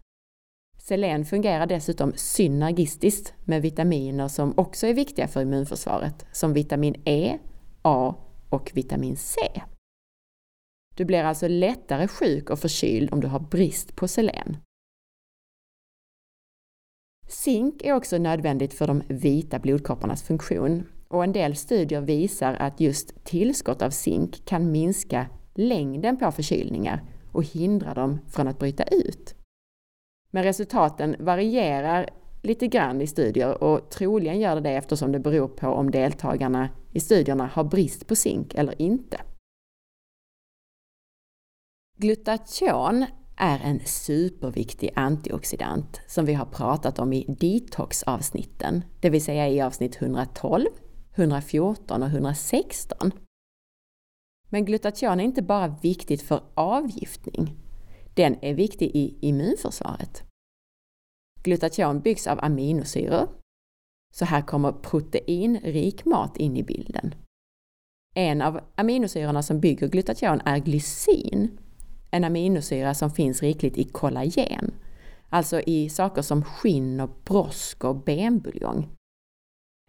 Selen 0.78 1.24
fungerar 1.24 1.66
dessutom 1.66 2.12
synergistiskt 2.16 3.34
med 3.44 3.62
vitaminer 3.62 4.28
som 4.28 4.54
också 4.56 4.86
är 4.86 4.94
viktiga 4.94 5.28
för 5.28 5.42
immunförsvaret, 5.42 6.26
som 6.32 6.52
vitamin 6.52 7.02
E, 7.04 7.38
A 7.82 8.14
och 8.50 8.70
vitamin 8.74 9.16
C. 9.16 9.40
Du 10.98 11.04
blir 11.04 11.24
alltså 11.24 11.48
lättare 11.48 12.08
sjuk 12.08 12.50
och 12.50 12.58
förkyld 12.58 13.12
om 13.12 13.20
du 13.20 13.26
har 13.26 13.40
brist 13.40 13.96
på 13.96 14.08
selen. 14.08 14.56
Zink 17.28 17.82
är 17.82 17.92
också 17.92 18.18
nödvändigt 18.18 18.74
för 18.74 18.86
de 18.86 19.02
vita 19.08 19.58
blodkropparnas 19.58 20.22
funktion 20.22 20.86
och 21.08 21.24
en 21.24 21.32
del 21.32 21.56
studier 21.56 22.00
visar 22.00 22.54
att 22.54 22.80
just 22.80 23.24
tillskott 23.24 23.82
av 23.82 23.90
zink 23.90 24.44
kan 24.44 24.72
minska 24.72 25.26
längden 25.54 26.16
på 26.16 26.32
förkylningar 26.32 27.02
och 27.32 27.44
hindra 27.44 27.94
dem 27.94 28.18
från 28.28 28.48
att 28.48 28.58
bryta 28.58 28.84
ut. 28.84 29.34
Men 30.30 30.44
resultaten 30.44 31.16
varierar 31.18 32.10
lite 32.42 32.66
grann 32.66 33.00
i 33.00 33.06
studier 33.06 33.62
och 33.62 33.90
troligen 33.90 34.40
gör 34.40 34.54
det 34.54 34.60
det 34.60 34.76
eftersom 34.76 35.12
det 35.12 35.18
beror 35.18 35.48
på 35.48 35.66
om 35.68 35.90
deltagarna 35.90 36.68
i 36.92 37.00
studierna 37.00 37.46
har 37.46 37.64
brist 37.64 38.06
på 38.06 38.16
zink 38.16 38.54
eller 38.54 38.82
inte. 38.82 39.20
Glutation 42.00 43.06
är 43.36 43.58
en 43.58 43.80
superviktig 43.84 44.90
antioxidant 44.96 46.00
som 46.06 46.24
vi 46.24 46.34
har 46.34 46.46
pratat 46.46 46.98
om 46.98 47.12
i 47.12 47.24
detox-avsnitten, 47.40 48.84
det 49.00 49.10
vill 49.10 49.24
säga 49.24 49.48
i 49.48 49.60
avsnitt 49.60 50.02
112, 50.02 50.66
114 51.14 52.02
och 52.02 52.08
116. 52.08 53.12
Men 54.48 54.64
glutation 54.64 55.20
är 55.20 55.24
inte 55.24 55.42
bara 55.42 55.76
viktigt 55.82 56.22
för 56.22 56.42
avgiftning, 56.54 57.56
den 58.14 58.36
är 58.42 58.54
viktig 58.54 58.90
i 58.94 59.18
immunförsvaret. 59.20 60.22
Glutation 61.42 62.00
byggs 62.00 62.26
av 62.26 62.38
aminosyror, 62.44 63.28
så 64.12 64.24
här 64.24 64.42
kommer 64.42 64.72
proteinrik 64.72 66.04
mat 66.04 66.36
in 66.36 66.56
i 66.56 66.62
bilden. 66.62 67.14
En 68.14 68.42
av 68.42 68.60
aminosyrorna 68.74 69.42
som 69.42 69.60
bygger 69.60 69.88
glutation 69.88 70.40
är 70.44 70.58
glycin 70.58 71.58
en 72.10 72.24
aminosyra 72.24 72.94
som 72.94 73.10
finns 73.10 73.42
rikligt 73.42 73.78
i 73.78 73.84
kollagen, 73.84 74.74
alltså 75.28 75.60
i 75.60 75.88
saker 75.88 76.22
som 76.22 76.44
skinn 76.44 77.00
och 77.00 77.10
brosk 77.24 77.84
och 77.84 77.96
benbuljong. 78.04 78.88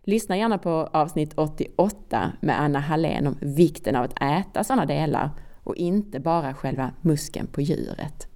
Lyssna 0.04 0.38
gärna 0.38 0.58
på 0.58 0.70
avsnitt 0.72 1.34
88 1.36 2.32
med 2.42 2.62
Anna 2.62 2.80
Hallén 2.80 3.28
om 3.28 3.38
vikten 3.42 3.96
av 3.96 4.04
att 4.04 4.22
äta 4.22 4.64
sådana 4.64 4.86
delar 4.86 5.32
och 5.64 5.76
inte 5.76 6.20
bara 6.20 6.54
själva 6.54 6.94
muskeln 7.02 7.48
på 7.48 7.62
djuret. 7.62 8.28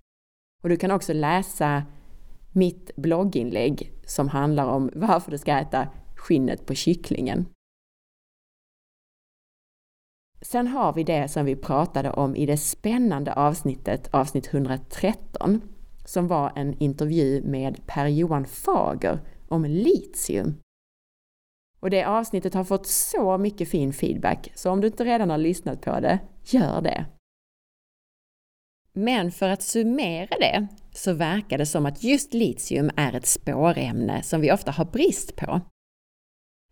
Och 0.63 0.70
du 0.70 0.78
kan 0.78 0.92
också 0.92 1.13
läsa 1.13 1.84
mitt 2.52 2.92
blogginlägg 2.96 3.92
som 4.06 4.30
handlar 4.30 4.66
om 4.66 4.92
varför 4.96 5.32
du 5.32 5.38
ska 5.38 5.58
äta 5.58 5.88
skinnet 6.16 6.66
på 6.66 6.74
kycklingen. 6.74 7.46
Sen 10.46 10.68
har 10.68 10.94
vi 10.94 11.04
det 11.04 11.28
som 11.28 11.46
vi 11.46 11.56
pratade 11.56 12.12
om 12.12 12.36
i 12.36 12.46
det 12.46 12.58
spännande 12.58 13.34
avsnittet, 13.34 14.10
avsnitt 14.12 14.54
113, 14.54 15.62
som 16.06 16.28
var 16.28 16.52
en 16.56 16.74
intervju 16.80 17.42
med 17.44 17.88
Per-Johan 17.88 18.46
Fager 18.46 19.20
om 19.48 19.66
litium. 19.66 20.56
Och 21.80 21.90
det 21.90 22.04
avsnittet 22.04 22.54
har 22.54 22.64
fått 22.64 22.88
så 22.88 23.38
mycket 23.38 23.70
fin 23.70 23.94
feedback, 23.94 24.52
så 24.56 24.72
om 24.72 24.82
du 24.82 24.88
inte 24.88 25.04
redan 25.04 25.30
har 25.30 25.38
lyssnat 25.38 25.82
på 25.82 26.00
det, 26.00 26.20
gör 26.44 26.82
det. 26.82 27.06
Men 28.94 29.32
för 29.32 29.50
att 29.50 29.62
summera 29.62 30.38
det 30.40 30.68
så 30.92 31.14
verkar 31.14 31.58
det 31.58 31.66
som 31.66 31.86
att 31.86 32.04
just 32.04 32.34
litium 32.34 32.92
är 32.96 33.16
ett 33.16 33.26
spårämne 33.26 34.24
som 34.24 34.42
vi 34.42 34.52
ofta 34.52 34.72
har 34.72 34.86
brist 34.86 35.36
på. 35.36 35.62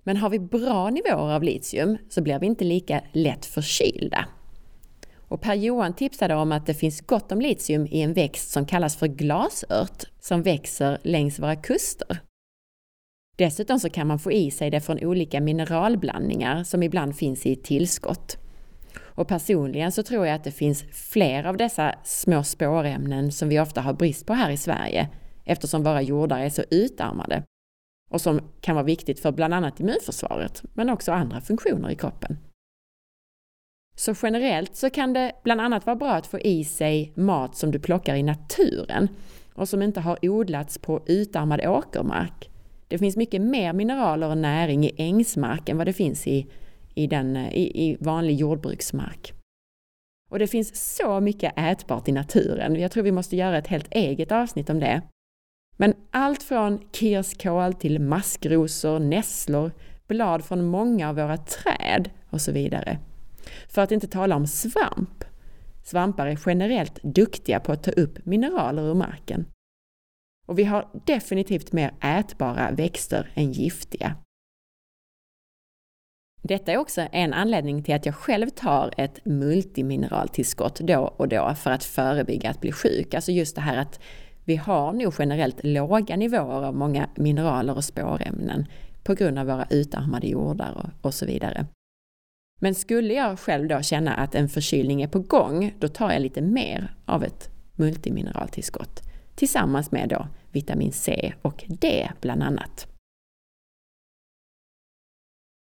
Men 0.04 0.18
har 0.18 0.30
vi 0.30 0.40
bra 0.40 0.90
nivåer 0.90 1.36
av 1.36 1.44
litium 1.44 1.98
så 2.10 2.22
blir 2.22 2.40
vi 2.40 2.46
inte 2.46 2.64
lika 2.64 3.02
lätt 3.12 3.46
förkylda. 3.46 4.26
Och 5.32 5.42
Per-Johan 5.42 5.94
tipsade 5.94 6.36
om 6.36 6.52
att 6.52 6.66
det 6.66 6.74
finns 6.74 7.02
gott 7.02 7.32
om 7.32 7.42
litium 7.42 7.88
i 7.88 8.02
en 8.02 8.14
växt 8.14 8.52
som 8.52 8.66
kallas 8.66 8.96
för 8.96 9.08
glasört, 9.08 10.04
som 10.20 10.44
växer 10.44 10.98
längs 11.04 11.40
våra 11.40 11.56
kuster. 11.56 12.20
Dessutom 13.38 13.80
så 13.80 13.90
kan 13.90 14.08
man 14.08 14.20
få 14.20 14.32
i 14.32 14.52
sig 14.52 14.70
det 14.70 14.82
från 14.82 15.00
olika 15.00 15.42
mineralblandningar 15.42 16.64
som 16.64 16.84
ibland 16.84 17.16
finns 17.16 17.46
i 17.46 17.56
tillskott. 17.56 18.38
Och 19.00 19.28
personligen 19.28 19.92
så 19.92 20.04
tror 20.04 20.28
jag 20.28 20.36
att 20.36 20.44
det 20.44 20.52
finns 20.52 20.84
fler 20.92 21.44
av 21.44 21.58
dessa 21.58 21.96
små 22.04 22.44
spårämnen 22.44 23.32
som 23.32 23.50
vi 23.50 23.60
ofta 23.60 23.82
har 23.82 23.94
brist 23.94 24.26
på 24.26 24.34
här 24.34 24.52
i 24.52 24.58
Sverige 24.58 25.10
eftersom 25.46 25.84
våra 25.84 26.02
jordar 26.02 26.40
är 26.40 26.50
så 26.50 26.64
utarmade 26.70 27.44
och 28.12 28.22
som 28.22 28.42
kan 28.62 28.76
vara 28.76 28.86
viktigt 28.86 29.20
för 29.20 29.32
bland 29.32 29.54
annat 29.54 29.80
immunförsvaret 29.80 30.64
men 30.74 30.90
också 30.90 31.12
andra 31.12 31.42
funktioner 31.42 31.90
i 31.90 31.96
kroppen. 31.96 32.38
Så 33.96 34.14
generellt 34.24 34.76
så 34.76 34.90
kan 34.90 35.14
det 35.14 35.32
bland 35.44 35.62
annat 35.62 35.86
vara 35.86 35.96
bra 35.96 36.12
att 36.12 36.28
få 36.28 36.40
i 36.40 36.64
sig 36.64 37.12
mat 37.16 37.56
som 37.56 37.72
du 37.72 37.80
plockar 37.80 38.16
i 38.16 38.24
naturen 38.24 39.08
och 39.54 39.70
som 39.70 39.82
inte 39.82 40.00
har 40.00 40.18
odlats 40.22 40.78
på 40.78 41.02
utarmad 41.06 41.62
åkermark. 41.66 42.50
Det 42.88 42.98
finns 42.98 43.18
mycket 43.18 43.42
mer 43.42 43.74
mineraler 43.74 44.30
och 44.30 44.38
näring 44.38 44.86
i 44.86 44.94
ängsmark 44.98 45.70
än 45.70 45.78
vad 45.78 45.88
det 45.88 45.94
finns 45.94 46.28
i, 46.28 46.48
i, 46.96 47.08
den, 47.08 47.38
i, 47.38 47.90
i 47.90 47.98
vanlig 48.00 48.36
jordbruksmark. 48.36 49.34
Och 50.30 50.40
det 50.40 50.48
finns 50.48 50.96
så 50.96 51.20
mycket 51.20 51.54
ätbart 51.56 52.08
i 52.08 52.12
naturen. 52.12 52.76
Jag 52.76 52.92
tror 52.92 53.04
vi 53.04 53.12
måste 53.12 53.36
göra 53.36 53.58
ett 53.58 53.68
helt 53.68 53.94
eget 53.94 54.32
avsnitt 54.32 54.70
om 54.70 54.80
det. 54.80 55.02
Men 55.78 55.94
allt 56.12 56.44
från 56.44 56.80
kirskål 56.92 57.74
till 57.74 58.00
maskrosor, 58.00 59.00
nässlor, 59.00 59.72
blad 60.08 60.46
från 60.46 60.66
många 60.66 61.10
av 61.10 61.16
våra 61.16 61.38
träd 61.38 62.10
och 62.30 62.42
så 62.42 62.52
vidare. 62.52 63.00
För 63.70 63.82
att 63.82 63.92
inte 63.92 64.08
tala 64.08 64.36
om 64.36 64.48
svamp. 64.48 65.24
Svampar 65.84 66.28
är 66.28 66.40
generellt 66.46 67.00
duktiga 67.04 67.60
på 67.60 67.72
att 67.72 67.84
ta 67.84 67.92
upp 67.92 68.26
mineraler 68.26 68.90
ur 68.90 68.94
marken. 68.94 69.46
Och 70.48 70.60
vi 70.60 70.64
har 70.64 70.90
definitivt 71.06 71.72
mer 71.72 71.94
ätbara 72.02 72.72
växter 72.72 73.32
än 73.34 73.52
giftiga. 73.52 74.16
Detta 76.44 76.72
är 76.72 76.78
också 76.78 77.08
en 77.12 77.34
anledning 77.34 77.84
till 77.84 77.96
att 77.96 78.06
jag 78.06 78.16
själv 78.16 78.50
tar 78.50 78.94
ett 78.98 79.26
multimineraltillskott 79.26 80.80
då 80.80 81.00
och 81.00 81.28
då 81.28 81.56
för 81.56 81.72
att 81.72 81.84
förebygga 81.84 82.50
att 82.50 82.62
bli 82.62 82.72
sjuk. 82.72 83.14
Alltså 83.14 83.32
just 83.32 83.56
det 83.56 83.62
här 83.62 83.78
att 83.78 84.00
vi 84.52 84.56
har 84.56 84.94
nog 84.94 85.14
generellt 85.20 85.64
låga 85.64 86.16
nivåer 86.16 86.66
av 86.66 86.76
många 86.76 87.10
mineraler 87.16 87.76
och 87.76 87.84
spårämnen 87.84 88.66
på 89.04 89.14
grund 89.14 89.40
av 89.40 89.46
våra 89.46 89.68
utarmade 89.70 90.28
jordar 90.28 90.72
och, 90.78 91.06
och 91.06 91.14
så 91.14 91.26
vidare. 91.26 91.66
Men 92.60 92.76
skulle 92.76 93.14
jag 93.14 93.40
själv 93.40 93.68
då 93.68 93.82
känna 93.82 94.14
att 94.14 94.36
en 94.36 94.50
förkylning 94.50 95.02
är 95.02 95.08
på 95.08 95.20
gång, 95.20 95.74
då 95.80 95.88
tar 95.88 96.12
jag 96.12 96.22
lite 96.22 96.42
mer 96.42 96.96
av 97.06 97.24
ett 97.24 97.50
multimineraltillskott 97.76 99.02
tillsammans 99.36 99.92
med 99.92 100.10
då 100.10 100.28
vitamin 100.52 100.92
C 100.92 101.34
och 101.42 101.64
D 101.68 102.10
bland 102.22 102.44
annat. 102.44 102.88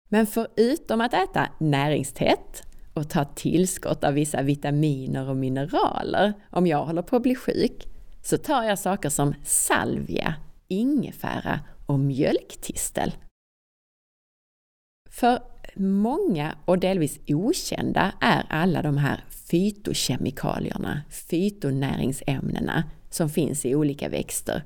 Men 0.10 0.28
förutom 0.28 1.02
att 1.02 1.14
äta 1.14 1.50
näringstätt 1.58 2.64
och 2.94 3.10
ta 3.10 3.26
tillskott 3.26 4.04
av 4.04 4.14
vissa 4.14 4.42
vitaminer 4.42 5.30
och 5.30 5.38
mineraler 5.38 6.34
om 6.50 6.68
jag 6.68 6.86
håller 6.86 7.02
på 7.02 7.16
att 7.16 7.24
bli 7.24 7.36
sjuk, 7.36 7.93
så 8.24 8.38
tar 8.38 8.64
jag 8.64 8.80
saker 8.80 9.10
som 9.10 9.36
salvia, 9.44 10.36
ingefära 10.68 11.60
och 11.86 12.00
mjölktistel. 12.00 13.16
För 15.10 15.40
många 15.76 16.58
och 16.66 16.80
delvis 16.80 17.20
okända 17.28 18.14
är 18.22 18.46
alla 18.50 18.82
de 18.82 18.98
här 18.98 19.24
fytokemikalierna, 19.30 21.02
fytonäringsämnena 21.30 22.84
som 23.10 23.30
finns 23.30 23.66
i 23.66 23.76
olika 23.76 24.10
växter 24.10 24.64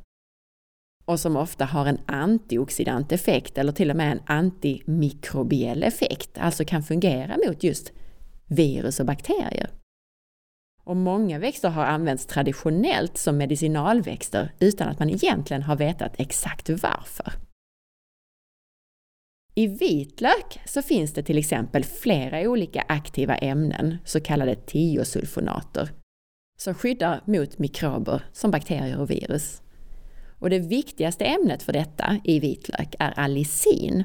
och 1.06 1.20
som 1.20 1.36
ofta 1.36 1.66
har 1.66 1.86
en 1.86 2.00
antioxidant 2.06 3.12
effekt 3.12 3.58
eller 3.58 3.72
till 3.72 3.90
och 3.90 3.98
med 3.98 4.12
en 4.12 4.22
antimikrobiell 4.26 5.84
effekt, 5.84 6.38
alltså 6.38 6.66
kan 6.66 6.84
fungera 6.84 7.38
mot 7.48 7.64
just 7.64 7.92
virus 8.48 9.00
och 9.00 9.06
bakterier. 9.06 9.70
Och 10.88 10.98
många 10.98 11.40
växter 11.40 11.70
har 11.70 11.86
använts 11.86 12.26
traditionellt 12.26 13.18
som 13.18 13.38
medicinalväxter 13.38 14.52
utan 14.60 14.88
att 14.88 15.00
man 15.00 15.10
egentligen 15.10 15.64
har 15.64 15.76
vetat 15.76 16.16
exakt 16.18 16.70
varför. 16.70 17.34
I 19.56 19.68
vitlök 19.68 20.60
så 20.66 20.82
finns 20.82 21.14
det 21.14 21.24
till 21.24 21.38
exempel 21.38 21.84
flera 21.84 22.50
olika 22.50 22.86
aktiva 22.88 23.36
ämnen, 23.36 23.98
så 24.06 24.22
kallade 24.22 24.56
tiosulfonater, 24.56 25.90
som 26.60 26.74
skyddar 26.74 27.22
mot 27.26 27.60
mikrober 27.60 28.22
som 28.34 28.52
bakterier 28.52 29.00
och 29.00 29.12
virus. 29.12 29.62
Och 30.40 30.50
det 30.50 30.60
viktigaste 30.60 31.26
ämnet 31.26 31.64
för 31.64 31.74
detta 31.74 32.20
i 32.24 32.40
vitlök 32.40 32.96
är 33.00 33.20
allicin. 33.20 34.04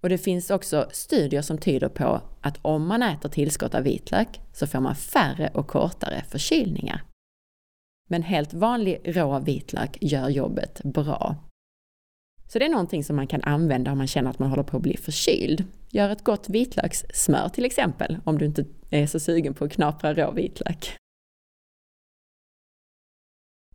Och 0.00 0.08
det 0.08 0.18
finns 0.18 0.50
också 0.50 0.88
studier 0.92 1.42
som 1.42 1.58
tyder 1.58 1.88
på 1.88 2.20
att 2.40 2.58
om 2.62 2.86
man 2.86 3.02
äter 3.02 3.28
tillskott 3.28 3.74
av 3.74 3.82
vitlök 3.82 4.40
så 4.52 4.66
får 4.66 4.80
man 4.80 4.94
färre 4.94 5.50
och 5.54 5.66
kortare 5.66 6.24
förkylningar. 6.28 7.02
Men 8.08 8.22
helt 8.22 8.54
vanlig 8.54 9.00
rå 9.04 9.38
vitlök 9.38 9.98
gör 10.00 10.28
jobbet 10.28 10.80
bra. 10.84 11.36
Så 12.48 12.58
det 12.58 12.64
är 12.64 12.68
någonting 12.68 13.04
som 13.04 13.16
man 13.16 13.26
kan 13.26 13.42
använda 13.42 13.92
om 13.92 13.98
man 13.98 14.06
känner 14.06 14.30
att 14.30 14.38
man 14.38 14.50
håller 14.50 14.62
på 14.62 14.76
att 14.76 14.82
bli 14.82 14.96
förkyld. 14.96 15.64
Gör 15.88 16.10
ett 16.10 16.24
gott 16.24 16.48
vitlökssmör 16.48 17.48
till 17.48 17.64
exempel, 17.64 18.18
om 18.24 18.38
du 18.38 18.44
inte 18.44 18.64
är 18.90 19.06
så 19.06 19.20
sugen 19.20 19.54
på 19.54 19.64
att 19.64 19.72
knapra 19.72 20.14
rå 20.14 20.30
vitlök. 20.30 20.99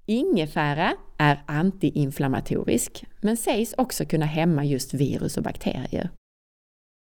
Ingefära 0.08 0.94
är 1.18 1.44
antiinflammatorisk, 1.46 3.06
men 3.22 3.38
sägs 3.38 3.74
också 3.78 4.06
kunna 4.06 4.26
hämma 4.26 4.66
just 4.66 4.94
virus 4.94 5.38
och 5.38 5.44
bakterier. 5.44 6.10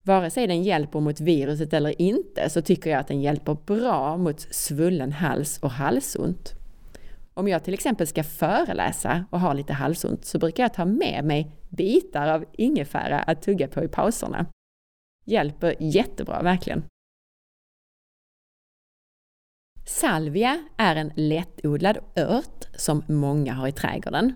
Vare 0.06 0.30
sig 0.30 0.48
den 0.48 0.64
hjälper 0.64 1.00
mot 1.00 1.22
viruset 1.22 1.74
eller 1.74 2.02
inte 2.02 2.50
så 2.50 2.62
tycker 2.62 2.90
jag 2.90 3.00
att 3.00 3.08
den 3.08 3.22
hjälper 3.22 3.58
bra 3.66 4.18
mot 4.18 4.40
svullen 4.40 5.12
hals 5.12 5.60
och 5.60 5.72
halsont. 5.72 6.54
Om 7.34 7.48
jag 7.48 7.64
till 7.64 7.74
exempel 7.74 8.08
ska 8.08 8.24
föreläsa 8.24 9.26
och 9.30 9.40
har 9.40 9.54
lite 9.54 9.74
halsont 9.74 10.26
så 10.26 10.40
brukar 10.40 10.64
jag 10.64 10.74
ta 10.74 10.86
med 10.86 11.26
mig 11.26 11.52
bitar 11.70 12.28
av 12.28 12.46
ingefära 12.54 13.20
att 13.20 13.42
tugga 13.42 13.68
på 13.68 13.84
i 13.84 13.88
pauserna. 13.88 14.46
Hjälper 15.26 15.76
jättebra, 15.80 16.42
verkligen. 16.44 16.84
Salvia 19.86 20.64
är 20.78 20.96
en 20.96 21.12
lättodlad 21.16 21.98
ört 22.16 22.68
som 22.76 23.04
många 23.08 23.54
har 23.54 23.68
i 23.68 23.72
trädgården. 23.72 24.34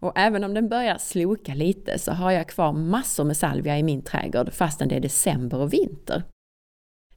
Och 0.00 0.12
även 0.16 0.44
om 0.44 0.54
den 0.54 0.68
börjar 0.68 0.98
sloka 0.98 1.54
lite 1.54 1.98
så 1.98 2.12
har 2.12 2.30
jag 2.30 2.48
kvar 2.48 2.72
massor 2.72 3.24
med 3.24 3.36
salvia 3.36 3.78
i 3.78 3.82
min 3.82 4.02
trädgård 4.02 4.52
fastän 4.52 4.88
det 4.88 4.96
är 4.96 5.00
december 5.00 5.58
och 5.58 5.72
vinter. 5.72 6.22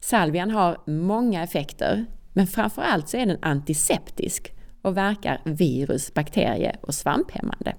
Salvian 0.00 0.50
har 0.50 0.80
många 0.86 1.42
effekter, 1.42 2.06
men 2.32 2.46
framförallt 2.46 3.08
så 3.08 3.16
är 3.16 3.26
den 3.26 3.38
antiseptisk 3.42 4.52
och 4.82 4.96
verkar 4.96 5.40
virus-, 5.44 6.14
bakterie 6.14 6.76
och 6.82 6.94
svamphämmande. 6.94 7.76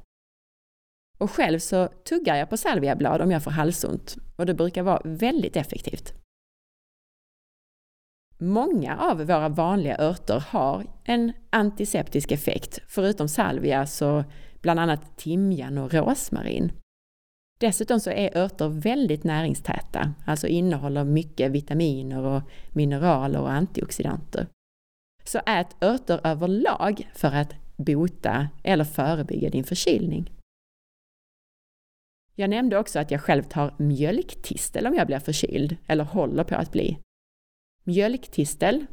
Och 1.17 1.31
själv 1.31 1.59
så 1.59 1.87
tuggar 1.87 2.35
jag 2.35 2.49
på 2.49 2.57
salviablad 2.57 3.21
om 3.21 3.31
jag 3.31 3.43
får 3.43 3.51
halsont 3.51 4.15
och 4.35 4.45
det 4.45 4.53
brukar 4.53 4.83
vara 4.83 5.01
väldigt 5.03 5.55
effektivt. 5.55 6.22
Många 8.43 8.97
av 8.97 9.17
våra 9.17 9.49
vanliga 9.49 9.97
örter 9.97 10.43
har 10.49 10.85
en 11.03 11.33
antiseptisk 11.49 12.31
effekt, 12.31 12.79
förutom 12.87 13.27
salvia 13.27 13.85
så 13.85 14.23
bland 14.61 14.79
annat 14.79 15.17
timjan 15.17 15.77
och 15.77 15.93
rosmarin. 15.93 16.71
Dessutom 17.59 17.99
så 17.99 18.09
är 18.09 18.37
örter 18.37 18.67
väldigt 18.67 19.23
näringstäta, 19.23 20.13
alltså 20.25 20.47
innehåller 20.47 21.03
mycket 21.03 21.51
vitaminer 21.51 22.23
och 22.23 22.41
mineraler 22.69 23.39
och 23.41 23.51
antioxidanter. 23.51 24.47
Så 25.23 25.39
ät 25.45 25.83
örter 25.83 26.19
överlag 26.23 27.11
för 27.15 27.31
att 27.31 27.55
bota 27.77 28.47
eller 28.63 28.83
förebygga 28.83 29.49
din 29.49 29.63
förkylning. 29.63 30.31
Jag 32.35 32.49
nämnde 32.49 32.77
också 32.77 32.99
att 32.99 33.11
jag 33.11 33.21
själv 33.21 33.43
tar 33.43 33.75
mjölktistel 33.77 34.87
om 34.87 34.95
jag 34.95 35.07
blir 35.07 35.19
förkyld 35.19 35.77
eller 35.87 36.03
håller 36.03 36.43
på 36.43 36.55
att 36.55 36.71
bli. 36.71 36.99
Mjölktistel 37.83 38.85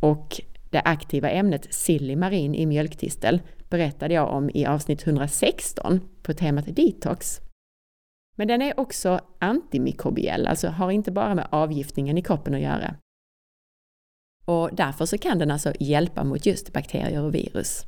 och 0.00 0.40
det 0.70 0.80
aktiva 0.80 1.30
ämnet 1.30 1.74
silimarin 1.74 2.54
i 2.54 2.66
mjölktistel 2.66 3.42
berättade 3.70 4.14
jag 4.14 4.32
om 4.32 4.50
i 4.50 4.66
avsnitt 4.66 5.06
116 5.06 6.00
på 6.22 6.32
temat 6.32 6.76
detox. 6.76 7.40
Men 8.36 8.48
den 8.48 8.62
är 8.62 8.80
också 8.80 9.20
antimikrobiell, 9.38 10.46
alltså 10.46 10.68
har 10.68 10.90
inte 10.90 11.12
bara 11.12 11.34
med 11.34 11.48
avgiftningen 11.50 12.18
i 12.18 12.22
kroppen 12.22 12.54
att 12.54 12.60
göra. 12.60 12.96
Och 14.44 14.70
därför 14.72 15.06
så 15.06 15.18
kan 15.18 15.38
den 15.38 15.50
alltså 15.50 15.72
hjälpa 15.80 16.24
mot 16.24 16.46
just 16.46 16.72
bakterier 16.72 17.22
och 17.22 17.34
virus. 17.34 17.86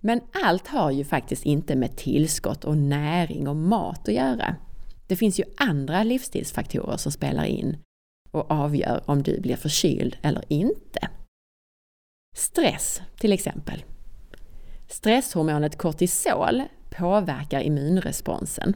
Men 0.00 0.20
allt 0.44 0.66
har 0.66 0.90
ju 0.90 1.04
faktiskt 1.04 1.44
inte 1.46 1.76
med 1.76 1.96
tillskott 1.96 2.64
och 2.64 2.76
näring 2.76 3.48
och 3.48 3.56
mat 3.56 4.08
att 4.08 4.14
göra. 4.14 4.56
Det 5.06 5.16
finns 5.16 5.40
ju 5.40 5.44
andra 5.56 6.02
livsstilsfaktorer 6.02 6.96
som 6.96 7.12
spelar 7.12 7.44
in. 7.44 7.76
och 8.30 8.50
avgör 8.50 9.02
om 9.06 9.22
du 9.22 9.40
blir 9.40 9.56
förkyld 9.56 10.16
eller 10.22 10.44
inte. 10.48 11.08
Stress 12.36 13.02
till 13.18 13.32
exempel. 13.32 13.84
Stresshormonet 14.88 15.78
kortisol 15.78 16.62
påverkar 16.90 17.60
immunresponsen. 17.60 18.74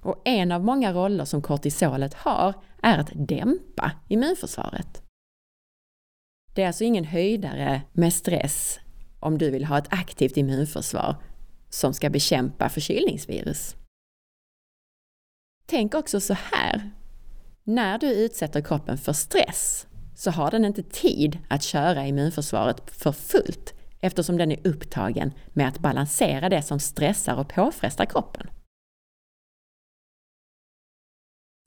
Och 0.00 0.22
en 0.24 0.52
av 0.52 0.64
många 0.64 0.92
roller 0.92 1.24
som 1.24 1.42
kortisolet 1.42 2.14
har 2.14 2.54
är 2.82 2.98
att 2.98 3.10
dämpa 3.14 3.92
immunförsvaret. 4.08 5.02
Det 6.54 6.62
är 6.62 6.66
alltså 6.66 6.84
ingen 6.84 7.04
höjdare 7.04 7.82
med 7.92 8.12
stress 8.12 8.78
om 9.20 9.38
du 9.38 9.50
vill 9.50 9.64
ha 9.64 9.78
ett 9.78 9.92
aktivt 9.92 10.36
immunförsvar 10.36 11.16
som 11.70 11.94
ska 11.94 12.10
bekämpa 12.10 12.68
förkylningsvirus. 12.68 13.77
Tänk 15.70 15.94
också 15.94 16.20
så 16.20 16.34
här. 16.34 16.90
När 17.64 17.98
du 17.98 18.06
utsätter 18.06 18.60
kroppen 18.60 18.98
för 18.98 19.12
stress 19.12 19.86
så 20.16 20.30
har 20.30 20.50
den 20.50 20.64
inte 20.64 20.82
tid 20.82 21.38
att 21.48 21.62
köra 21.62 22.06
immunförsvaret 22.06 22.90
för 22.90 23.12
fullt 23.12 23.74
eftersom 24.00 24.38
den 24.38 24.52
är 24.52 24.66
upptagen 24.66 25.32
med 25.52 25.68
att 25.68 25.78
balansera 25.78 26.48
det 26.48 26.62
som 26.62 26.80
stressar 26.80 27.36
och 27.36 27.48
påfrestar 27.48 28.04
kroppen. 28.04 28.46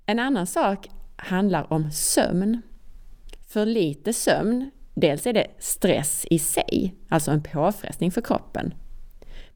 En 0.06 0.20
annan 0.20 0.48
sak 0.48 0.90
handlar 1.16 1.74
om 1.74 1.92
sömn. 1.92 2.62
För 3.48 3.66
lite 3.66 4.14
sömn, 4.14 4.72
dels 4.94 5.28
är 5.28 5.34
det 5.34 5.48
stress 5.60 6.26
i 6.30 6.40
sig, 6.40 6.96
alltså 7.10 7.32
en 7.32 7.44
påfrestning 7.44 8.12
för 8.12 8.22
kroppen. 8.22 8.74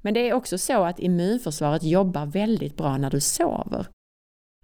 Men 0.02 0.14
det 0.14 0.30
är 0.30 0.34
också 0.34 0.58
så 0.58 0.84
att 0.84 1.00
immunförsvaret 1.00 1.84
jobbar 1.84 2.26
väldigt 2.26 2.78
bra 2.78 2.98
när 2.98 3.10
du 3.10 3.20
sover. 3.20 3.88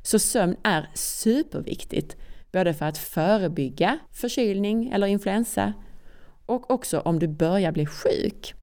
Så 0.02 0.20
sömn 0.20 0.56
är 0.64 0.90
superviktigt, 0.94 2.18
både 2.52 2.74
för 2.74 2.86
att 2.86 2.98
förebygga 2.98 4.00
förkylning 4.12 4.90
eller 4.90 5.08
influensa 5.08 5.74
och 6.46 6.72
också 6.72 7.00
om 7.00 7.20
du 7.20 7.28
börjar 7.28 7.72
bli 7.72 7.86
sjuk. 7.86 8.54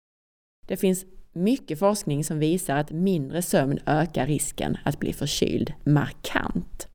Det 0.66 0.76
finns 0.76 1.06
mycket 1.32 1.78
forskning 1.78 2.24
som 2.24 2.38
visar 2.38 2.76
att 2.76 2.90
mindre 2.90 3.42
sömn 3.42 3.78
ökar 3.86 4.26
risken 4.26 4.76
att 4.84 4.98
bli 4.98 5.12
förkyld 5.12 5.72
markant. 5.84 6.88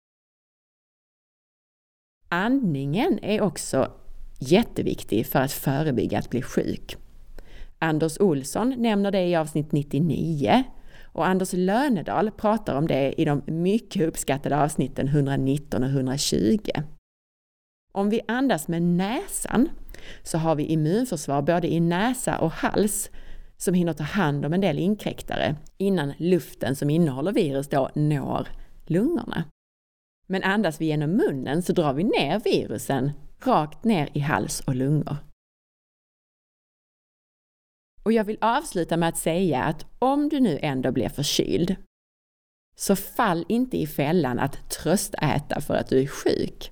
Andningen 2.30 3.20
är 3.22 3.42
också 3.42 3.92
jätteviktig 4.40 5.26
för 5.26 5.40
att 5.40 5.52
förebygga 5.52 6.20
att 6.20 6.30
bli 6.30 6.42
sjuk. 6.42 6.98
Anders 7.80 8.20
Olsson 8.20 8.70
nämner 8.78 9.12
det 9.12 9.28
i 9.28 9.36
avsnitt 9.36 9.72
99 9.72 10.64
och 11.14 11.28
Anders 11.28 11.54
Lönedal 11.54 12.32
pratar 12.32 12.76
om 12.76 12.88
det 12.88 13.22
i 13.22 13.26
de 13.26 13.42
mycket 13.46 14.08
uppskattade 14.08 14.64
avsnitten 14.64 15.08
119 15.08 15.84
och 15.84 15.90
120. 15.90 16.58
Om 17.92 18.10
vi 18.10 18.22
andas 18.28 18.68
med 18.68 18.82
näsan 18.82 19.70
så 20.24 20.38
har 20.38 20.56
vi 20.56 20.66
immunförsvar 20.66 21.42
både 21.42 21.74
i 21.74 21.80
näsa 21.80 22.40
och 22.40 22.52
hals 22.52 23.10
som 23.58 23.74
hinner 23.74 23.94
ta 23.94 24.04
hand 24.04 24.46
om 24.46 24.54
en 24.54 24.62
del 24.62 24.80
inkräktare 24.80 25.56
innan 25.78 26.14
luften 26.18 26.76
som 26.76 26.90
innehåller 26.90 27.32
virus 27.32 27.68
då 27.68 27.90
når 27.96 28.48
lungorna. 28.86 29.44
Men 30.28 30.44
andas 30.44 30.82
vi 30.82 30.86
genom 30.86 31.12
munnen 31.12 31.62
så 31.62 31.74
drar 31.74 31.94
vi 31.94 32.04
ner 32.04 32.40
virusen 32.40 33.12
rakt 33.44 33.84
ner 33.84 34.10
i 34.14 34.20
hals 34.20 34.60
och 34.60 34.76
lungor. 34.76 35.18
Och 38.04 38.14
jag 38.14 38.24
vill 38.24 38.38
avsluta 38.42 38.98
med 38.98 39.10
att 39.10 39.18
säga 39.18 39.64
att 39.64 39.86
om 40.00 40.30
du 40.30 40.40
nu 40.40 40.60
ändå 40.62 40.92
blir 40.92 41.10
förkyld, 41.10 41.76
så 42.76 42.96
fall 42.96 43.46
inte 43.48 43.78
i 43.78 43.88
fällan 43.88 44.40
att 44.40 44.70
tröstäta 44.70 45.62
för 45.62 45.74
att 45.74 45.88
du 45.88 46.02
är 46.02 46.08
sjuk. 46.08 46.72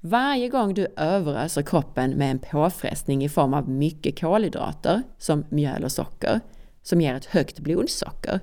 Varje 0.00 0.48
gång 0.48 0.74
du 0.74 0.86
överöser 0.96 1.62
kroppen 1.62 2.10
med 2.10 2.30
en 2.30 2.38
påfrestning 2.38 3.24
i 3.24 3.28
form 3.28 3.54
av 3.54 3.68
mycket 3.68 4.20
kolhydrater, 4.20 5.02
som 5.18 5.44
mjöl 5.48 5.84
och 5.84 5.92
socker, 5.92 6.40
som 6.82 7.00
ger 7.00 7.14
ett 7.14 7.24
högt 7.24 7.60
blodsocker, 7.60 8.40